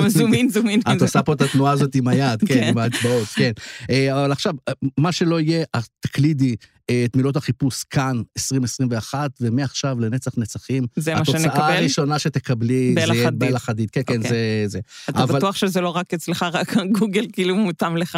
זום, 0.07 0.33
אין, 0.33 0.49
זום 0.49 0.69
אין. 0.69 0.79
את 0.95 1.01
עושה 1.01 1.23
פה 1.23 1.33
את 1.33 1.41
התנועה 1.41 1.71
הזאת 1.73 1.95
עם 1.95 2.07
היד, 2.07 2.39
כן, 2.39 2.45
כן. 2.47 2.63
עם 2.67 2.77
האצבעות, 2.77 3.27
כן. 3.27 3.51
אה, 3.89 4.13
אבל 4.23 4.31
עכשיו, 4.31 4.53
אה, 4.67 4.73
מה 4.97 5.11
שלא 5.11 5.39
יהיה, 5.39 5.63
תקלידי 5.99 6.55
אה, 6.89 7.05
את 7.05 7.15
מילות 7.15 7.35
החיפוש 7.35 7.83
כאן, 7.83 8.21
2021, 8.37 9.31
ומעכשיו 9.41 9.99
לנצח 9.99 10.31
נצחים. 10.37 10.85
זה 10.95 11.13
מה 11.13 11.19
התוצאה 11.21 11.39
שנקבל? 11.39 11.61
הראשונה 11.61 12.19
שתקבלי, 12.19 12.95
זה 13.07 13.13
יהיה. 13.13 13.31
בלה 13.31 13.59
חדיד. 13.59 13.91
כן, 13.91 14.01
כן, 14.07 14.15
אוקיי. 14.17 14.29
זה 14.29 14.63
זה. 14.65 14.79
אתה 15.09 15.23
אבל- 15.23 15.35
בטוח 15.37 15.55
שזה 15.55 15.81
לא 15.81 15.89
רק 15.89 16.13
אצלך, 16.13 16.45
רק 16.53 16.73
גוגל 16.99 17.25
כאילו 17.33 17.55
מותאם 17.55 17.97
לך? 17.97 18.17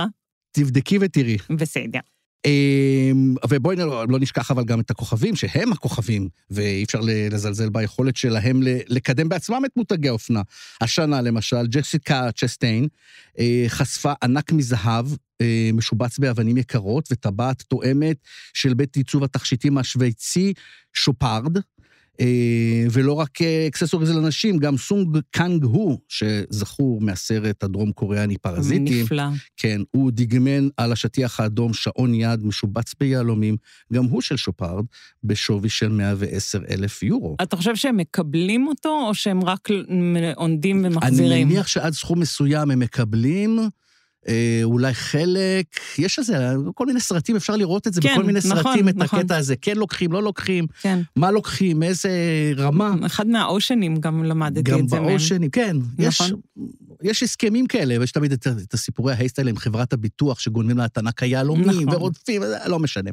תבדקי 0.51 0.97
ותראי. 1.01 1.37
בסדר. 1.49 1.99
אמ, 2.45 3.35
ובואי 3.49 3.75
לא, 3.75 4.19
נשכח 4.19 4.51
אבל 4.51 4.63
גם 4.63 4.79
את 4.79 4.91
הכוכבים, 4.91 5.35
שהם 5.35 5.71
הכוכבים, 5.71 6.29
ואי 6.51 6.83
אפשר 6.83 6.99
לזלזל 7.03 7.69
ביכולת 7.69 8.15
שלהם 8.15 8.59
לקדם 8.63 9.29
בעצמם 9.29 9.61
את 9.65 9.71
מותגי 9.77 10.09
האופנה. 10.09 10.41
השנה, 10.81 11.21
למשל, 11.21 11.67
ג'סיקה 11.67 12.31
צ'סטיין 12.31 12.87
אה, 13.39 13.65
חשפה 13.67 14.13
ענק 14.23 14.51
מזהב, 14.51 15.05
אה, 15.41 15.69
משובץ 15.73 16.19
באבנים 16.19 16.57
יקרות, 16.57 17.09
וטבעת 17.11 17.61
תואמת 17.61 18.17
של 18.53 18.73
בית 18.73 18.97
עיצוב 18.97 19.23
התכשיטים 19.23 19.77
השוויצי 19.77 20.53
שופארד. 20.93 21.57
אה, 22.19 22.85
ולא 22.91 23.13
רק 23.13 23.41
אה, 23.41 23.67
accessories 23.67 24.09
לנשים, 24.09 24.57
גם 24.57 24.77
סונג 24.77 25.17
קאנג 25.31 25.63
הו, 25.63 25.99
שזכור 26.07 27.01
מהסרט 27.01 27.63
הדרום 27.63 27.91
קוריאני 27.91 28.37
פרזיטים. 28.37 29.03
נפלא. 29.03 29.23
כן, 29.57 29.81
הוא 29.91 30.11
דיגמן 30.11 30.67
על 30.77 30.91
השטיח 30.91 31.39
האדום 31.39 31.73
שעון 31.73 32.13
יד 32.13 32.45
משובץ 32.45 32.93
ביהלומים, 32.99 33.57
גם 33.93 34.05
הוא 34.05 34.21
של 34.21 34.37
שופרד, 34.37 34.85
בשווי 35.23 35.69
של 35.69 35.89
110 35.89 36.59
אלף 36.69 37.03
יורו. 37.03 37.35
אתה 37.41 37.55
חושב 37.55 37.75
שהם 37.75 37.97
מקבלים 37.97 38.67
אותו, 38.67 39.05
או 39.07 39.15
שהם 39.15 39.43
רק 39.43 39.69
עונדים 40.35 40.85
ומחזירים? 40.85 41.31
אני 41.31 41.45
מניח 41.45 41.67
שעד 41.67 41.93
סכום 41.93 42.19
מסוים 42.19 42.71
הם 42.71 42.79
מקבלים, 42.79 43.59
אה, 43.59 43.67
אולי 44.63 44.93
חלק, 44.93 45.65
יש 45.97 46.19
איזה, 46.19 46.37
כל 46.75 46.85
מיני 46.85 46.99
סרטים, 46.99 47.35
אפשר 47.35 47.55
לראות 47.55 47.87
את 47.87 47.93
זה 47.93 48.01
כן, 48.01 48.13
בכל 48.13 48.23
מיני 48.23 48.39
נכון, 48.39 48.63
סרטים, 48.63 48.89
את 48.89 48.95
נכון. 48.95 49.19
הקטע 49.19 49.37
הזה, 49.37 49.55
כן 49.55 49.77
לוקחים, 49.77 50.11
לא 50.11 50.23
לוקחים, 50.23 50.67
כן. 50.81 50.99
מה 51.15 51.31
לוקחים, 51.31 51.83
איזה 51.83 52.09
רמה. 52.57 52.95
אחד 53.05 53.27
מהאושנים 53.27 53.97
גם 53.97 54.23
למדתי 54.23 54.61
גם 54.61 54.79
את 54.79 54.89
זה 54.89 54.99
מהם. 54.99 55.09
באושנים, 55.09 55.49
כן. 55.49 55.77
נכון. 55.77 56.05
יש 56.07 56.33
הסכמים 57.03 57.67
כאלה, 57.67 57.99
ויש 57.99 58.11
תמיד 58.11 58.31
את, 58.31 58.47
את 58.47 58.73
הסיפורי 58.73 59.13
ההייסט 59.13 59.39
האלה 59.39 59.49
עם 59.49 59.57
חברת 59.57 59.93
הביטוח, 59.93 60.39
שגונבים 60.39 60.77
לה 60.77 60.85
את 60.85 60.97
ענק 60.97 61.23
היהלומים, 61.23 61.69
נכון. 61.69 61.93
ורודפים, 61.95 62.41
לא 62.65 62.79
משנה. 62.79 63.09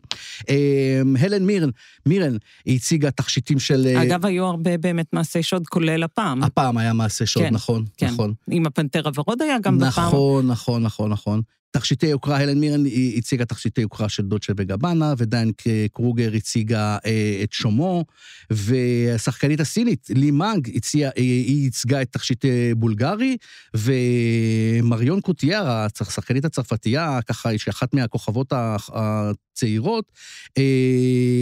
אמ, 0.49 1.17
הלן 1.21 1.45
מירן, 1.47 1.71
מירן, 2.07 2.37
היא 2.65 2.77
הציגה 2.77 3.11
תכשיטים 3.11 3.59
של... 3.59 3.87
אה, 3.87 4.03
אגב, 4.03 4.27
היו 4.27 4.45
הרבה 4.45 4.79
באמת 4.79 5.07
מעשי 5.13 5.43
שוד, 5.43 5.67
כולל 5.67 6.03
הפעם. 6.03 6.43
הפעם 6.43 6.79
היה 6.79 6.93
מעשה 6.93 7.27
שוד, 7.27 7.43
כן, 7.43 7.55
נכון, 7.55 7.85
כן. 7.97 8.07
נכון. 8.07 8.35
עם 8.51 8.67
הפנתר 8.67 9.09
הוורוד 9.09 9.43
היה 9.43 9.59
גם 9.59 9.79
בפעם. 9.79 10.07
נכון, 10.07 10.47
נכון, 10.47 10.83
נכון, 10.83 11.11
נכון. 11.11 11.43
תכשיטי 11.79 12.07
יוקרה, 12.07 12.39
הלן 12.39 12.59
מירן 12.59 12.85
היא 12.85 13.19
הציגה 13.19 13.45
תכשיטי 13.45 13.81
יוקרה 13.81 14.09
של 14.09 14.23
דוצ'ה 14.23 14.53
וגבנה, 14.57 15.15
ודיין 15.19 15.53
קרוגר 15.93 16.31
הציגה 16.35 16.99
אה, 17.07 17.41
את 17.43 17.53
שומו, 17.53 18.05
והשחקנית 18.51 19.61
הסינית, 19.61 20.07
לי 20.11 20.31
מאנג, 20.31 20.77
הציע, 20.77 21.09
אה, 21.09 21.13
היא 21.23 21.65
ייצגה 21.65 22.03
את 22.03 22.13
תכשיטי 22.13 22.75
בולגרי, 22.75 23.37
ומריון 23.75 25.21
קוטיאר, 25.21 25.87
השחקנית 26.01 26.45
הצרפתייה, 26.45 27.19
ככה, 27.27 27.59
שהיא 27.59 27.73
אחת 27.73 27.95
מהכוכבות 27.95 28.53
הצעירות, 28.89 30.13
אה, 30.59 30.63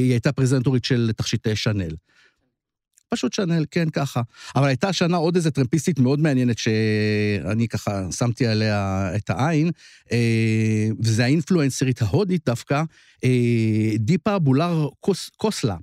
היא 0.00 0.10
הייתה 0.10 0.32
פרזנטורית 0.32 0.84
של 0.84 1.10
תכשיטי 1.16 1.56
שאנל. 1.56 1.94
פשוט 3.14 3.32
שאנל, 3.32 3.64
כן, 3.70 3.90
ככה. 3.90 4.22
אבל 4.56 4.66
הייתה 4.68 4.88
השנה 4.88 5.16
עוד 5.16 5.36
איזה 5.36 5.50
טרמפיסטית 5.50 5.98
מאוד 5.98 6.20
מעניינת 6.20 6.58
שאני 6.58 7.68
ככה 7.68 8.12
שמתי 8.12 8.46
עליה 8.46 9.10
את 9.16 9.30
העין, 9.30 9.70
אה, 10.12 10.88
וזה 11.00 11.24
האינפלואנסרית 11.24 12.02
ההודית 12.02 12.42
דווקא, 12.46 12.82
אה, 13.24 13.90
דיפה 13.98 14.38
בולר 14.38 14.88
קוס, 15.00 15.30
קוסלה. 15.36 15.76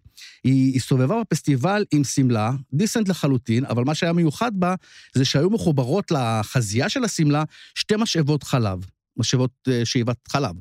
היא 0.43 0.75
הסתובבה 0.75 1.21
בפסטיבל 1.21 1.85
עם 1.91 2.03
שמלה, 2.03 2.51
דיסנט 2.73 3.09
לחלוטין, 3.09 3.65
אבל 3.65 3.83
מה 3.83 3.95
שהיה 3.95 4.13
מיוחד 4.13 4.51
בה, 4.55 4.75
זה 5.13 5.25
שהיו 5.25 5.49
מחוברות 5.49 6.11
לחזייה 6.11 6.89
של 6.89 7.03
השמלה 7.03 7.43
שתי 7.75 7.95
משאבות 7.95 8.43
חלב. 8.43 8.79
משאבות 9.17 9.51
אה, 9.67 9.85
שאיבת 9.85 10.27
חלב. 10.27 10.55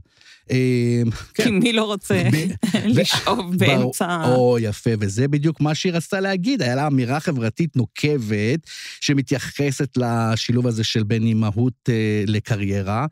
אה, 0.50 1.02
כי 1.34 1.42
כן. 1.42 1.54
מי 1.54 1.72
לא 1.72 1.84
רוצה 1.84 2.22
לשאוב 2.96 3.56
באמצע... 3.56 4.24
או, 4.24 4.58
יפה, 4.58 4.90
וזה 5.00 5.28
בדיוק 5.28 5.60
מה 5.60 5.74
שהיא 5.74 5.92
רצתה 5.92 6.20
להגיד. 6.20 6.62
היה 6.62 6.74
לה 6.74 6.86
אמירה 6.86 7.20
חברתית 7.20 7.76
נוקבת, 7.76 8.60
שמתייחסת 9.00 9.96
לשילוב 9.96 10.66
הזה 10.66 10.84
של 10.84 11.02
בין 11.02 11.22
אימהות 11.22 11.88
אה, 11.88 12.24
לקריירה. 12.26 13.06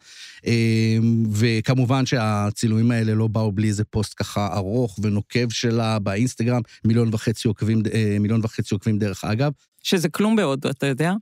אה, 0.46 0.96
וכמובן 1.32 2.06
שהצילומים 2.06 2.90
האלה 2.90 3.14
לא 3.14 3.26
באו 3.26 3.52
בלי 3.52 3.68
איזה 3.68 3.84
פוסט 3.84 4.14
ככה 4.16 4.48
ארוך 4.54 4.98
ונוקב 5.02 5.50
שלה 5.50 5.98
באינסטגרם, 5.98 6.60
מיליון 6.84 7.08
וחצי 7.14 7.48
עוקבים, 7.48 7.82
אה, 7.94 8.16
מיליון 8.20 8.40
וחצי 8.44 8.74
עוקבים 8.74 8.98
דרך 8.98 9.24
אגב. 9.24 9.52
שזה 9.82 10.08
כלום 10.08 10.36
בהודו, 10.36 10.70
אתה 10.70 10.86
יודע? 10.86 11.12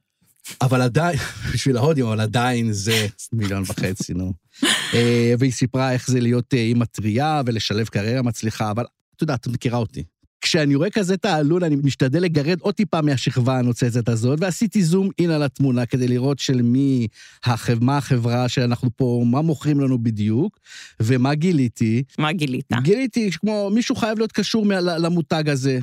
אבל 0.60 0.82
עדיין, 0.82 1.18
בשביל 1.54 1.76
ההודים, 1.76 2.06
אבל 2.06 2.20
עדיין 2.20 2.72
זה 2.72 3.06
מיליון 3.32 3.62
וחצי, 3.66 4.14
נו. 4.14 4.32
אה, 4.94 5.34
והיא 5.38 5.52
סיפרה 5.52 5.92
איך 5.92 6.10
זה 6.10 6.20
להיות 6.20 6.54
אה, 6.54 6.58
אימא 6.58 6.84
טריה 6.84 7.42
ולשלב 7.46 7.86
קריירה 7.88 8.22
מצליחה, 8.22 8.70
אבל 8.70 8.84
את 9.16 9.22
יודעת, 9.22 9.40
את 9.40 9.46
מכירה 9.46 9.78
אותי. 9.78 10.02
כשאני 10.40 10.74
רואה 10.74 10.90
כזה 10.90 11.16
תעלול, 11.16 11.64
אני 11.64 11.76
משתדל 11.76 12.22
לגרד 12.22 12.60
עוד 12.60 12.74
טיפה 12.74 13.00
מהשכבה 13.00 13.58
הנוצצת 13.58 14.08
הזאת, 14.08 14.38
ועשיתי 14.40 14.82
זום 14.82 15.08
אין 15.18 15.30
על 15.30 15.42
התמונה 15.42 15.86
כדי 15.86 16.08
לראות 16.08 16.38
של 16.38 16.62
מי, 16.62 17.08
החב... 17.44 17.84
מה 17.84 17.96
החברה 17.96 18.48
שאנחנו 18.48 18.90
פה, 18.96 19.24
מה 19.26 19.42
מוכרים 19.42 19.80
לנו 19.80 19.98
בדיוק, 19.98 20.58
ומה 21.00 21.34
גיליתי. 21.34 22.02
מה 22.18 22.32
גילית? 22.32 22.64
גיליתי 22.82 23.32
שכמו 23.32 23.70
מישהו 23.74 23.96
חייב 23.96 24.18
להיות 24.18 24.32
קשור 24.32 24.66
למותג 24.80 25.48
הזה. 25.48 25.78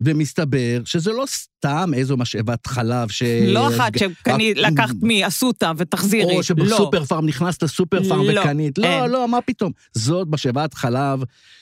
ומסתבר 0.00 0.82
שזה 0.84 1.12
לא 1.12 1.24
סתם 1.26 1.90
איזו 1.94 2.16
משאבת 2.16 2.66
חלב 2.66 3.08
ש... 3.08 3.22
לא 3.46 3.68
אחת 3.68 3.98
שקני, 3.98 4.52
אה, 4.56 4.70
לקחת 4.70 4.94
מאסותא 5.02 5.72
ותחזירי. 5.76 6.32
או 6.32 6.36
לא. 6.36 6.42
שבסופר 6.42 7.04
פארם 7.04 7.26
נכנסת 7.26 7.62
לסופר 7.62 8.08
פארם 8.08 8.24
לא, 8.24 8.40
וקנית. 8.40 8.78
לא. 8.78 9.06
לא, 9.06 9.28
מה 9.28 9.40
פתאום. 9.40 9.72
זאת 9.92 10.28
משאבת 10.30 10.74
חלב 10.74 11.20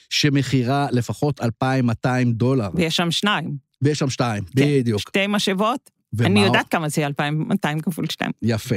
שמכירה 0.09 0.87
לפחות 0.91 1.41
2,200 1.41 2.33
דולר, 2.33 2.69
ויש 2.73 2.95
שם 2.95 3.11
שניים. 3.11 3.57
ויש 3.81 3.99
שם 3.99 4.09
שתיים, 4.09 4.43
כן, 4.43 4.65
בדיוק. 4.65 4.99
שתי 4.99 5.27
משאבות. 5.27 5.89
אני 6.19 6.39
יודעת 6.45 6.67
כמה 6.67 6.89
זה 6.89 7.01
יהיה 7.01 7.07
2,200 7.07 7.79
כפול 7.79 8.05
2. 8.09 8.31
יפה. 8.41 8.75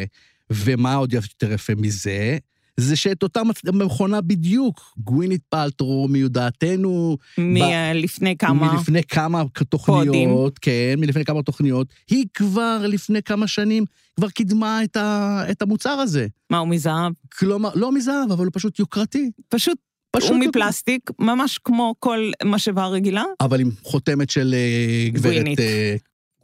ומה 0.50 0.94
עוד 0.94 1.12
יותר 1.12 1.52
יפה 1.52 1.72
מזה? 1.76 2.38
זה 2.80 2.96
שאת 2.96 3.22
אותה 3.22 3.42
מכונה 3.72 4.20
בדיוק, 4.20 4.94
גווינית 4.98 5.40
פלטרו, 5.48 6.08
מיודעתנו, 6.08 7.16
מלפני 7.38 8.36
כמה... 8.36 8.72
מלפני 8.72 9.02
כמה 9.02 9.42
תוכניות, 9.68 10.58
כן, 10.58 10.94
מלפני 10.98 11.24
כמה 11.24 11.42
תוכניות, 11.42 11.86
היא 12.10 12.26
כבר 12.34 12.86
לפני 12.88 13.22
כמה 13.22 13.46
שנים, 13.46 13.84
כבר 14.16 14.28
קידמה 14.28 14.84
את, 14.84 14.96
ה, 14.96 15.42
את 15.50 15.62
המוצר 15.62 15.90
הזה. 15.90 16.26
מה, 16.50 16.58
הוא 16.58 16.68
מזהב? 16.68 17.12
כלומר, 17.38 17.70
לא 17.74 17.92
מזהב, 17.92 18.32
אבל 18.32 18.44
הוא 18.44 18.52
פשוט 18.54 18.78
יוקרתי. 18.78 19.30
פשוט, 19.48 19.78
פשוט 20.10 20.30
הוא. 20.30 20.38
מפלסטיק, 20.38 21.10
ממש 21.18 21.58
כמו 21.64 21.94
כל 21.98 22.30
משאבה 22.44 22.86
רגילה, 22.86 23.24
אבל 23.40 23.60
עם 23.60 23.70
חותמת 23.82 24.30
של 24.30 24.54
אה, 24.54 25.10
גברת... 25.10 25.32
גבוינית. 25.32 25.60
אה, 25.60 25.96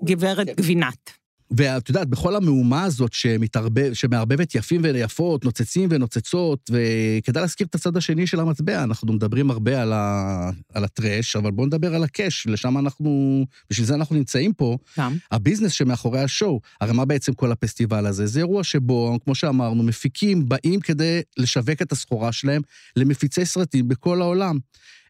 גברת 0.04 0.46
גבינת. 0.46 1.10
ואת 1.50 1.88
יודעת, 1.88 2.08
בכל 2.08 2.36
המהומה 2.36 2.84
הזאת 2.84 3.12
שמתערבב, 3.12 3.92
שמערבבת 3.92 4.54
יפים 4.54 4.80
ויפות, 4.84 5.44
נוצצים 5.44 5.88
ונוצצות, 5.92 6.70
וכדאי 6.70 7.40
להזכיר 7.40 7.66
את 7.66 7.74
הצד 7.74 7.96
השני 7.96 8.26
של 8.26 8.40
המטבע, 8.40 8.82
אנחנו 8.82 9.12
מדברים 9.12 9.50
הרבה 9.50 9.82
על, 9.82 9.92
ה, 9.92 10.50
על 10.74 10.84
הטרש, 10.84 11.36
אבל 11.36 11.50
בואו 11.50 11.66
נדבר 11.66 11.94
על 11.94 12.04
הקאש, 12.04 12.46
לשם 12.46 12.78
אנחנו, 12.78 13.44
בשביל 13.70 13.86
זה 13.86 13.94
אנחנו 13.94 14.16
נמצאים 14.16 14.52
פה. 14.52 14.76
גם. 14.98 15.16
הביזנס 15.30 15.72
שמאחורי 15.72 16.20
השואו, 16.20 16.60
הרי 16.80 16.92
מה 16.92 17.04
בעצם 17.04 17.32
כל 17.32 17.52
הפסטיבל 17.52 18.06
הזה? 18.06 18.26
זה 18.26 18.40
אירוע 18.40 18.64
שבו, 18.64 19.18
כמו 19.24 19.34
שאמרנו, 19.34 19.82
מפיקים 19.82 20.48
באים 20.48 20.80
כדי 20.80 21.20
לשווק 21.36 21.82
את 21.82 21.92
הסחורה 21.92 22.32
שלהם 22.32 22.62
למפיצי 22.96 23.44
סרטים 23.44 23.88
בכל 23.88 24.22
העולם. 24.22 24.58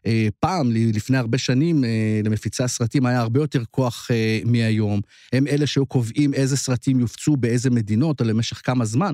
אה, 0.07 0.27
פעם, 0.39 0.71
לפני 0.71 1.17
הרבה 1.17 1.37
שנים, 1.37 1.83
אה, 1.83 2.21
למפיצי 2.23 2.63
הסרטים 2.63 3.05
היה 3.05 3.19
הרבה 3.19 3.39
יותר 3.39 3.63
כוח 3.71 4.07
אה, 4.11 4.39
מהיום. 4.45 5.01
הם 5.33 5.47
אלה 5.47 5.67
שהיו 5.67 5.85
קובעים 5.85 6.33
איזה 6.33 6.57
סרטים 6.57 6.99
יופצו 6.99 7.37
באיזה 7.37 7.69
מדינות, 7.69 8.21
או 8.21 8.25
למשך 8.25 8.61
כמה 8.63 8.85
זמן. 8.85 9.13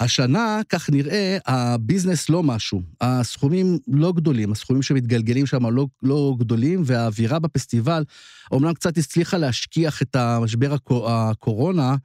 השנה, 0.00 0.60
כך 0.68 0.90
נראה, 0.90 1.38
הביזנס 1.46 2.28
לא 2.28 2.42
משהו. 2.42 2.82
הסכומים 3.00 3.78
לא 3.88 4.12
גדולים, 4.12 4.52
הסכומים 4.52 4.82
שמתגלגלים 4.82 5.46
שם 5.46 5.66
לא, 5.66 5.86
לא 6.02 6.34
גדולים, 6.38 6.82
והאווירה 6.86 7.38
בפסטיבל 7.38 8.04
אומנם 8.52 8.74
קצת 8.74 8.98
הצליחה 8.98 9.38
להשכיח 9.38 10.02
את 10.02 10.16
המשבר 10.16 10.72
הקו- 10.72 11.10
הקורונה, 11.10 11.96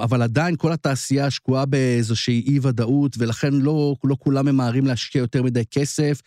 אבל 0.00 0.22
עדיין 0.22 0.56
כל 0.56 0.72
התעשייה 0.72 1.30
שקועה 1.30 1.66
באיזושהי 1.66 2.44
אי-ודאות, 2.46 3.16
ולכן 3.18 3.54
לא, 3.54 3.94
לא 4.04 4.16
כולם 4.18 4.46
ממהרים 4.46 4.86
להשקיע 4.86 5.20
יותר 5.20 5.42
מדי 5.42 5.62
כסף, 5.70 6.20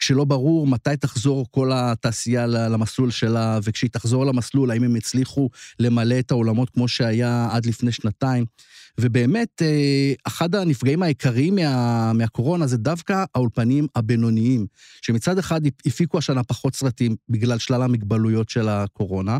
כשלא 0.00 0.24
ברור 0.24 0.66
מתי 0.66 0.96
תחזור 1.00 1.46
כל 1.50 1.70
התעשייה 1.74 2.46
למסלול 2.46 3.10
שלה, 3.10 3.58
וכשהיא 3.62 3.90
תחזור 3.90 4.26
למסלול, 4.26 4.70
האם 4.70 4.82
הם 4.82 4.94
הצליחו 4.94 5.50
למלא 5.78 6.18
את 6.18 6.30
האולמות 6.30 6.70
כמו 6.70 6.88
שהיה 6.88 7.48
עד 7.50 7.66
לפני 7.66 7.92
שנתיים. 7.92 8.44
ובאמת, 9.00 9.62
אה, 9.62 10.12
אחד 10.26 10.54
הנפגעים 10.54 11.02
העיקריים 11.02 11.54
מה, 11.54 12.12
מהקורונה 12.12 12.66
זה 12.66 12.76
דווקא 12.76 13.24
האולפנים 13.34 13.86
הבינוניים, 13.96 14.66
שמצד 15.02 15.38
אחד 15.38 15.60
הפיקו 15.86 16.18
השנה 16.18 16.44
פחות 16.44 16.74
סרטים 16.74 17.16
בגלל 17.28 17.58
שלל 17.58 17.82
המגבלויות 17.82 18.48
של 18.48 18.68
הקורונה, 18.68 19.38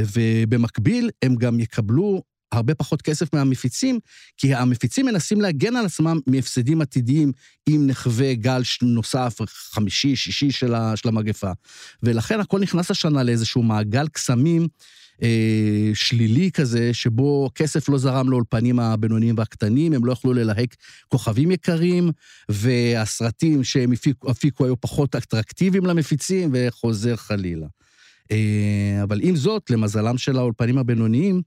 ובמקביל 0.00 1.10
הם 1.22 1.36
גם 1.36 1.60
יקבלו 1.60 2.22
הרבה 2.52 2.74
פחות 2.74 3.02
כסף 3.02 3.34
מהמפיצים, 3.34 3.98
כי 4.36 4.54
המפיצים 4.54 5.06
מנסים 5.06 5.40
להגן 5.40 5.76
על 5.76 5.86
עצמם 5.86 6.20
מהפסדים 6.26 6.80
עתידיים 6.80 7.32
אם 7.68 7.84
נחווה 7.86 8.34
גל 8.34 8.62
נוסף, 8.82 9.38
חמישי, 9.46 10.16
שישי 10.16 10.50
של, 10.50 10.74
ה, 10.74 10.96
של 10.96 11.08
המגפה. 11.08 11.50
ולכן 12.02 12.40
הכל 12.40 12.60
נכנס 12.60 12.90
השנה 12.90 13.22
לאיזשהו 13.22 13.62
מעגל 13.62 14.08
קסמים 14.08 14.68
אה, 15.22 15.90
שלילי 15.94 16.50
כזה, 16.50 16.94
שבו 16.94 17.50
כסף 17.54 17.88
לא 17.88 17.98
זרם 17.98 18.30
לאולפנים 18.30 18.78
הבינוניים 18.78 19.34
והקטנים, 19.38 19.92
הם 19.92 20.04
לא 20.04 20.12
יכלו 20.12 20.32
ללהק 20.32 20.76
כוכבים 21.08 21.50
יקרים, 21.50 22.10
והסרטים 22.48 23.64
שהם 23.64 23.92
הפיקו, 23.92 24.30
הפיקו 24.30 24.64
היו 24.64 24.80
פחות 24.80 25.16
אטרקטיביים 25.16 25.86
למפיצים, 25.86 26.50
וחוזר 26.52 27.16
חלילה. 27.16 27.66
אה, 28.30 29.02
אבל 29.02 29.20
עם 29.22 29.36
זאת, 29.36 29.70
למזלם 29.70 30.18
של 30.18 30.36
האולפנים 30.36 30.78
הבינוניים, 30.78 31.42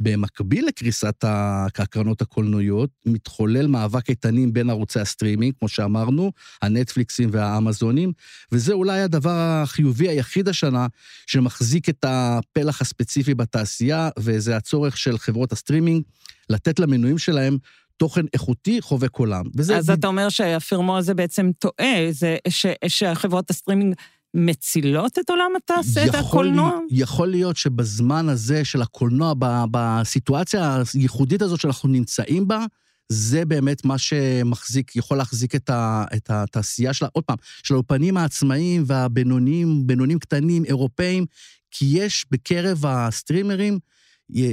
במקביל 0.00 0.66
לקריסת 0.66 1.24
הקרנות 1.24 2.22
הקולנועיות, 2.22 2.90
מתחולל 3.06 3.66
מאבק 3.66 4.10
איתנים 4.10 4.52
בין 4.52 4.70
ערוצי 4.70 5.00
הסטרימינג, 5.00 5.54
כמו 5.58 5.68
שאמרנו, 5.68 6.32
הנטפליקסים 6.62 7.28
והאמזונים, 7.32 8.12
וזה 8.52 8.72
אולי 8.72 9.00
הדבר 9.00 9.62
החיובי 9.62 10.08
היחיד 10.08 10.48
השנה 10.48 10.86
שמחזיק 11.26 11.88
את 11.88 12.04
הפלח 12.08 12.80
הספציפי 12.80 13.34
בתעשייה, 13.34 14.10
וזה 14.18 14.56
הצורך 14.56 14.96
של 14.96 15.18
חברות 15.18 15.52
הסטרימינג 15.52 16.02
לתת 16.50 16.78
למנויים 16.78 17.18
שלהם 17.18 17.58
תוכן 17.96 18.24
איכותי 18.34 18.80
חובק 18.80 19.16
עולם. 19.16 19.44
וזה 19.56 19.76
אז 19.76 19.90
אתה 19.90 20.06
אומר 20.06 20.28
שהפרמו 20.28 20.98
הזה 20.98 21.14
בעצם 21.14 21.50
טועה, 21.58 22.06
זה 22.10 22.36
ש- 22.48 22.66
שחברות 22.86 23.50
הסטרימינג 23.50 23.94
מצילות 24.38 25.18
את 25.18 25.30
עולם 25.30 25.50
התעשייה, 25.56 26.06
את 26.06 26.14
הקולנוע? 26.14 26.78
יכול 26.90 27.28
להיות 27.28 27.56
שבזמן 27.56 28.28
הזה 28.28 28.64
של 28.64 28.82
הקולנוע, 28.82 29.34
ב- 29.38 29.64
בסיטואציה 29.70 30.82
הייחודית 30.94 31.42
הזאת 31.42 31.60
שאנחנו 31.60 31.88
נמצאים 31.88 32.48
בה, 32.48 32.64
זה 33.08 33.44
באמת 33.44 33.84
מה 33.84 33.98
שמחזיק, 33.98 34.96
יכול 34.96 35.18
להחזיק 35.18 35.54
את, 35.54 35.70
ה, 35.70 36.04
את 36.16 36.30
התעשייה 36.30 36.92
שלה, 36.92 37.08
עוד 37.12 37.24
פעם, 37.24 37.36
של 37.62 37.74
האולפנים 37.74 38.16
העצמאיים 38.16 38.82
והבינוניים, 38.86 39.86
בינוניים 39.86 40.18
קטנים, 40.18 40.64
אירופאים, 40.64 41.26
כי 41.70 41.84
יש 41.92 42.26
בקרב 42.30 42.86
הסטרימרים, 42.86 43.78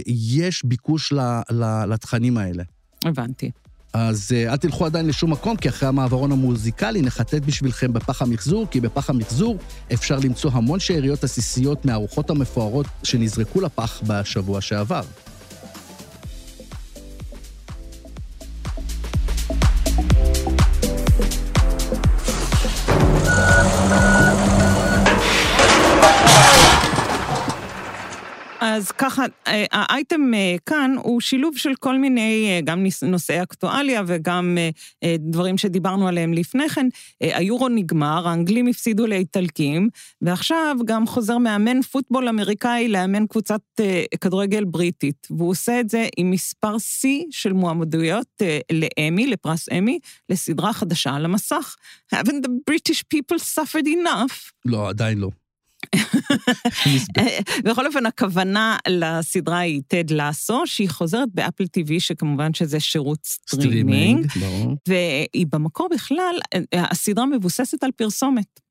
יש 0.07 0.65
ביקוש 0.65 1.13
לתכנים 1.87 2.37
האלה. 2.37 2.63
הבנתי. 3.05 3.51
אז 3.97 4.31
אה, 4.35 4.51
אל 4.51 4.57
תלכו 4.57 4.85
עדיין 4.85 5.07
לשום 5.07 5.31
מקום, 5.31 5.57
כי 5.57 5.69
אחרי 5.69 5.89
המעברון 5.89 6.31
המוזיקלי 6.31 7.01
נחטט 7.01 7.41
בשבילכם 7.45 7.93
בפח 7.93 8.21
המחזור, 8.21 8.67
כי 8.71 8.81
בפח 8.81 9.09
המחזור 9.09 9.57
אפשר 9.93 10.19
למצוא 10.19 10.51
המון 10.53 10.79
שאריות 10.79 11.23
עסיסיות 11.23 11.85
מהארוחות 11.85 12.29
המפוארות 12.29 12.85
שנזרקו 13.03 13.61
לפח 13.61 14.01
בשבוע 14.07 14.61
שעבר. 14.61 15.01
אז 28.75 28.91
ככה, 28.91 29.25
אה, 29.47 29.65
האייטם 29.71 30.33
אה, 30.33 30.55
כאן 30.65 30.95
הוא 30.97 31.21
שילוב 31.21 31.57
של 31.57 31.75
כל 31.79 31.97
מיני, 31.97 32.47
אה, 32.49 32.59
גם 32.63 32.85
נושאי 33.03 33.43
אקטואליה 33.43 34.01
וגם 34.07 34.57
דברים 35.19 35.57
שדיברנו 35.57 36.07
עליהם 36.07 36.33
לפני 36.33 36.69
כן. 36.69 36.87
היורו 37.21 37.69
נגמר, 37.69 38.27
האנגלים 38.27 38.67
הפסידו 38.67 39.07
לאיטלקים, 39.07 39.89
ועכשיו 40.21 40.75
גם 40.85 41.07
חוזר 41.07 41.37
מאמן 41.37 41.81
פוטבול 41.81 42.27
אמריקאי 42.27 42.87
לאמן 42.87 43.27
קבוצת 43.27 43.61
כדורגל 44.21 44.63
בריטית, 44.65 45.27
והוא 45.29 45.49
עושה 45.49 45.79
את 45.79 45.89
זה 45.89 46.07
עם 46.17 46.31
מספר 46.31 46.77
שיא 46.77 47.23
של 47.31 47.53
מועמדויות 47.53 48.41
לאמי, 48.71 49.27
לפרס 49.27 49.69
אמי, 49.69 49.99
לסדרה 50.29 50.73
חדשה 50.73 51.15
על 51.15 51.25
המסך. 51.25 51.75
haven't 52.15 52.45
the 52.45 52.71
British 52.71 53.03
people 53.13 53.39
suffered 53.39 53.87
enough? 53.87 54.51
לא, 54.65 54.89
עדיין 54.89 55.17
לא. 55.17 55.29
בכל 57.63 57.87
אופן, 57.87 58.05
הכוונה 58.05 58.77
לסדרה 58.87 59.59
היא 59.59 59.81
Ted 59.87 60.11
Lasso, 60.11 60.61
שהיא 60.65 60.89
חוזרת 60.89 61.29
ב-Apple 61.33 61.63
TV, 61.63 61.99
שכמובן 61.99 62.53
שזה 62.53 62.79
שירות 62.79 63.19
סטרימינג. 63.25 64.27
והיא 64.87 65.45
במקור 65.51 65.89
בכלל, 65.93 66.35
הסדרה 66.73 67.25
מבוססת 67.25 67.83
על 67.83 67.91
פרסומת. 67.91 68.64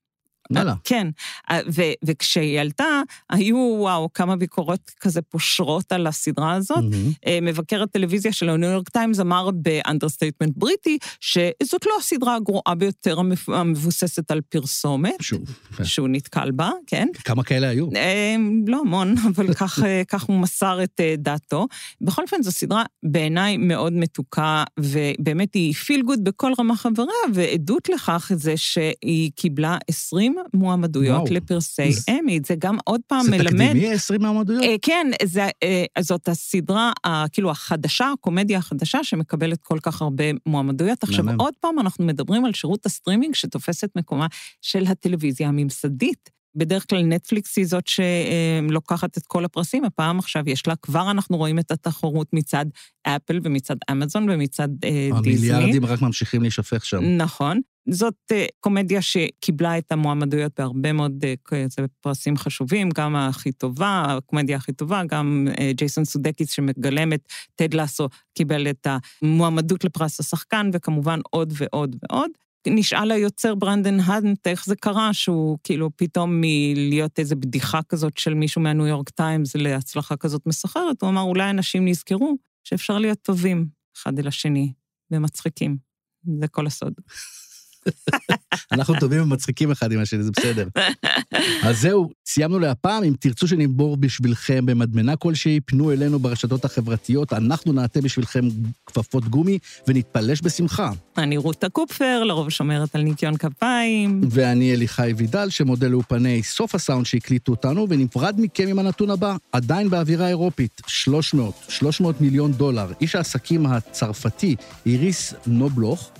וואלה. 0.50 0.74
כן, 0.84 1.08
ו- 1.52 1.92
וכשהיא 2.04 2.60
עלתה, 2.60 3.00
היו, 3.30 3.76
וואו, 3.78 4.12
כמה 4.14 4.36
ביקורות 4.36 4.90
כזה 5.00 5.22
פושרות 5.22 5.92
על 5.92 6.06
הסדרה 6.06 6.52
הזאת. 6.52 6.78
Mm-hmm. 6.78 7.28
מבקר 7.42 7.82
הטלוויזיה 7.82 8.32
של 8.32 8.48
הניו 8.48 8.70
יורק 8.70 8.88
טיימס 8.88 9.20
אמר 9.20 9.50
ב-understatement 9.50 10.52
בריטי, 10.56 10.98
שזאת 11.20 11.86
לא 11.86 11.92
הסדרה 11.98 12.34
הגרועה 12.34 12.74
ביותר 12.74 13.18
המבוססת 13.48 14.30
על 14.30 14.40
פרסומת. 14.40 15.14
שוב. 15.20 15.42
כן. 15.76 15.84
שהוא 15.84 16.08
נתקל 16.08 16.50
בה, 16.50 16.70
כן. 16.86 17.08
כמה 17.24 17.42
כאלה 17.42 17.68
היו? 17.68 17.88
אה, 17.96 18.36
לא 18.66 18.80
המון, 18.80 19.14
אבל 19.34 19.54
כך, 19.54 19.78
כך 20.08 20.22
הוא 20.22 20.36
מסר 20.36 20.82
את 20.82 21.00
דעתו. 21.18 21.66
בכל 22.00 22.22
אופן, 22.22 22.42
זו 22.42 22.52
סדרה 22.52 22.84
בעיניי 23.02 23.56
מאוד 23.56 23.92
מתוקה, 23.92 24.64
ובאמת 24.80 25.54
היא 25.54 25.74
feel 25.74 26.02
good 26.02 26.24
בכל 26.24 26.52
רמ"ח 26.58 26.76
איבריה, 26.76 27.08
ועדות 27.34 27.88
לכך 27.88 28.30
זה 28.34 28.56
שהיא 28.56 29.30
קיבלה 29.36 29.78
20 29.88 30.33
מועמדויות 30.54 31.22
וואו. 31.22 31.34
לפרסי 31.34 31.92
זה... 31.92 32.12
אמי. 32.12 32.40
זה 32.46 32.54
גם 32.58 32.76
עוד 32.84 33.00
פעם 33.06 33.24
זה 33.24 33.30
מלמד... 33.30 33.44
זה 33.44 33.50
תקדימי 33.50 33.90
20 33.90 34.22
מועמדויות? 34.22 34.62
אה, 34.64 34.74
כן, 34.82 35.06
זה, 35.24 35.48
אה, 35.62 35.84
זאת 36.00 36.28
הסדרה, 36.28 36.92
אה, 37.06 37.24
כאילו 37.32 37.50
החדשה, 37.50 38.12
הקומדיה 38.12 38.58
החדשה, 38.58 39.04
שמקבלת 39.04 39.62
כל 39.62 39.78
כך 39.82 40.02
הרבה 40.02 40.24
מועמדויות. 40.46 41.02
עכשיו, 41.02 41.24
עוד 41.38 41.54
פעם 41.60 41.78
אנחנו 41.78 42.06
מדברים 42.06 42.44
על 42.44 42.52
שירות 42.52 42.86
הסטרימינג 42.86 43.34
שתופס 43.34 43.84
את 43.84 43.90
מקומה 43.96 44.26
של 44.62 44.84
הטלוויזיה 44.86 45.48
הממסדית. 45.48 46.34
בדרך 46.56 46.86
כלל 46.90 47.02
נטפליקס 47.02 47.56
היא 47.56 47.66
זאת 47.66 47.84
שלוקחת 47.86 49.18
את 49.18 49.26
כל 49.26 49.44
הפרסים, 49.44 49.84
הפעם 49.84 50.18
עכשיו 50.18 50.42
יש 50.46 50.66
לה, 50.66 50.76
כבר 50.76 51.10
אנחנו 51.10 51.36
רואים 51.36 51.58
את 51.58 51.70
התחרות 51.70 52.26
מצד 52.32 52.66
אפל 53.02 53.40
ומצד 53.42 53.76
אמזון 53.90 54.30
ומצד 54.30 54.68
אה, 54.84 55.08
דיסני. 55.22 55.50
המיליארדים 55.52 55.86
רק 55.86 56.02
ממשיכים 56.02 56.42
להישפך 56.42 56.84
שם. 56.84 57.02
נכון. 57.02 57.60
זאת 57.88 58.14
אה, 58.32 58.46
קומדיה 58.60 59.02
שקיבלה 59.02 59.78
את 59.78 59.92
המועמדויות 59.92 60.52
בהרבה 60.58 60.92
מאוד 60.92 61.24
אה, 61.52 61.64
פרסים 62.00 62.36
חשובים, 62.36 62.88
גם 62.94 63.16
הכי 63.16 63.52
טובה, 63.52 64.04
הקומדיה 64.08 64.56
הכי 64.56 64.72
טובה, 64.72 65.02
גם 65.04 65.48
אה, 65.58 65.72
ג'ייסון 65.72 66.04
סודקיס 66.04 66.50
שמגלם 66.50 67.12
את 67.12 67.20
טד 67.54 67.74
לאסו 67.74 68.08
קיבל 68.34 68.70
את 68.70 68.86
המועמדות 69.22 69.84
לפרס 69.84 70.20
השחקן, 70.20 70.70
וכמובן 70.72 71.20
עוד 71.30 71.52
ועוד 71.56 71.96
ועוד. 72.02 72.30
נשאל 72.66 73.10
היוצר 73.10 73.54
ברנדן 73.54 74.00
האנט 74.00 74.46
איך 74.46 74.66
זה 74.66 74.76
קרה, 74.76 75.12
שהוא 75.12 75.58
כאילו 75.64 75.90
פתאום 75.96 76.40
מלהיות 76.40 77.18
איזו 77.18 77.36
בדיחה 77.36 77.80
כזאת 77.82 78.18
של 78.18 78.34
מישהו 78.34 78.60
מהניו 78.60 78.86
יורק 78.86 79.10
טיימס 79.10 79.56
להצלחה 79.56 80.16
כזאת 80.16 80.46
מסחררת, 80.46 81.02
הוא 81.02 81.10
אמר, 81.10 81.20
אולי 81.20 81.50
אנשים 81.50 81.88
נזכרו 81.88 82.36
שאפשר 82.64 82.98
להיות 82.98 83.18
טובים 83.22 83.66
אחד 83.96 84.18
אל 84.18 84.28
השני 84.28 84.72
ומצחיקים. 85.10 85.76
זה 86.40 86.48
כל 86.48 86.66
הסוד. 86.66 86.94
אנחנו 88.72 88.94
טובים 89.00 89.22
ומצחיקים 89.22 89.70
אחד 89.70 89.92
עם 89.92 90.00
השני, 90.00 90.22
זה 90.22 90.30
בסדר. 90.30 90.68
אז 91.62 91.80
זהו, 91.80 92.10
סיימנו 92.26 92.58
להפעם. 92.58 93.04
אם 93.04 93.14
תרצו 93.20 93.48
שנמבור 93.48 93.96
בשבילכם 93.96 94.66
במדמנה 94.66 95.16
כלשהי, 95.16 95.60
פנו 95.60 95.92
אלינו 95.92 96.18
ברשתות 96.18 96.64
החברתיות, 96.64 97.32
אנחנו 97.32 97.72
נעטה 97.72 98.00
בשבילכם 98.00 98.44
כפפות 98.86 99.28
גומי 99.28 99.58
ונתפלש 99.88 100.40
בשמחה. 100.42 100.90
אני 101.18 101.36
רותה 101.36 101.68
קופפר, 101.68 102.24
לרוב 102.24 102.50
שומרת 102.50 102.94
על 102.94 103.02
ניקיון 103.02 103.36
כפיים. 103.36 104.20
ואני 104.30 104.74
אליחי 104.74 105.14
וידל, 105.16 105.50
שמודה 105.50 105.88
לאופני 105.88 106.42
סוף 106.42 106.74
הסאונד 106.74 107.06
שהקליטו 107.06 107.52
אותנו, 107.52 107.86
ונפרד 107.88 108.34
מכם 108.38 108.68
עם 108.68 108.78
הנתון 108.78 109.10
הבא, 109.10 109.36
עדיין 109.52 109.90
באווירה 109.90 110.28
אירופית, 110.28 110.82
300, 110.86 111.54
300 111.68 112.20
מיליון 112.20 112.52
דולר. 112.52 112.92
איש 113.00 113.14
העסקים 113.14 113.66
הצרפתי, 113.66 114.56
איריס 114.86 115.34
נובלוך, 115.46 116.10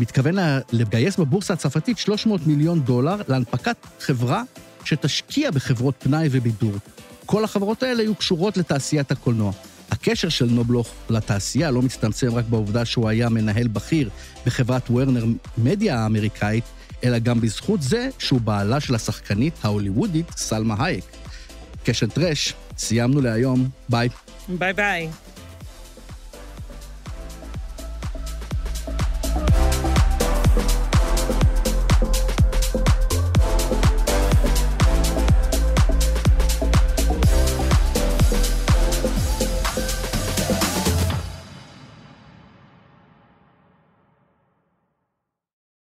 מתכוון 0.00 0.34
לגייס 0.72 1.16
בבורסה 1.16 1.54
הצרפתית 1.54 1.98
300 1.98 2.46
מיליון 2.46 2.80
דולר 2.80 3.16
להנפקת 3.28 3.76
חברה 4.00 4.42
שתשקיע 4.84 5.50
בחברות 5.50 5.94
פנאי 5.98 6.28
ובידור. 6.30 6.74
כל 7.26 7.44
החברות 7.44 7.82
האלה 7.82 8.02
יהיו 8.02 8.14
קשורות 8.14 8.56
לתעשיית 8.56 9.10
הקולנוע. 9.10 9.52
הקשר 9.90 10.28
של 10.28 10.46
נובלוך 10.50 10.88
לתעשייה 11.10 11.70
לא 11.70 11.82
מצטמצם 11.82 12.34
רק 12.34 12.44
בעובדה 12.44 12.84
שהוא 12.84 13.08
היה 13.08 13.28
מנהל 13.28 13.68
בכיר 13.68 14.10
בחברת 14.46 14.90
וורנר 14.90 15.24
מדיה 15.58 15.98
האמריקאית, 15.98 16.64
אלא 17.04 17.18
גם 17.18 17.40
בזכות 17.40 17.82
זה 17.82 18.08
שהוא 18.18 18.40
בעלה 18.40 18.80
של 18.80 18.94
השחקנית 18.94 19.54
ההוליוודית 19.62 20.30
סלמה 20.36 20.84
הייק. 20.84 21.04
Cash 21.84 22.02
n 22.02 22.06
Trash, 22.06 22.54
סיימנו 22.78 23.20
להיום, 23.20 23.68
ביי. 23.88 24.08
ביי 24.48 24.72
ביי. 24.72 25.08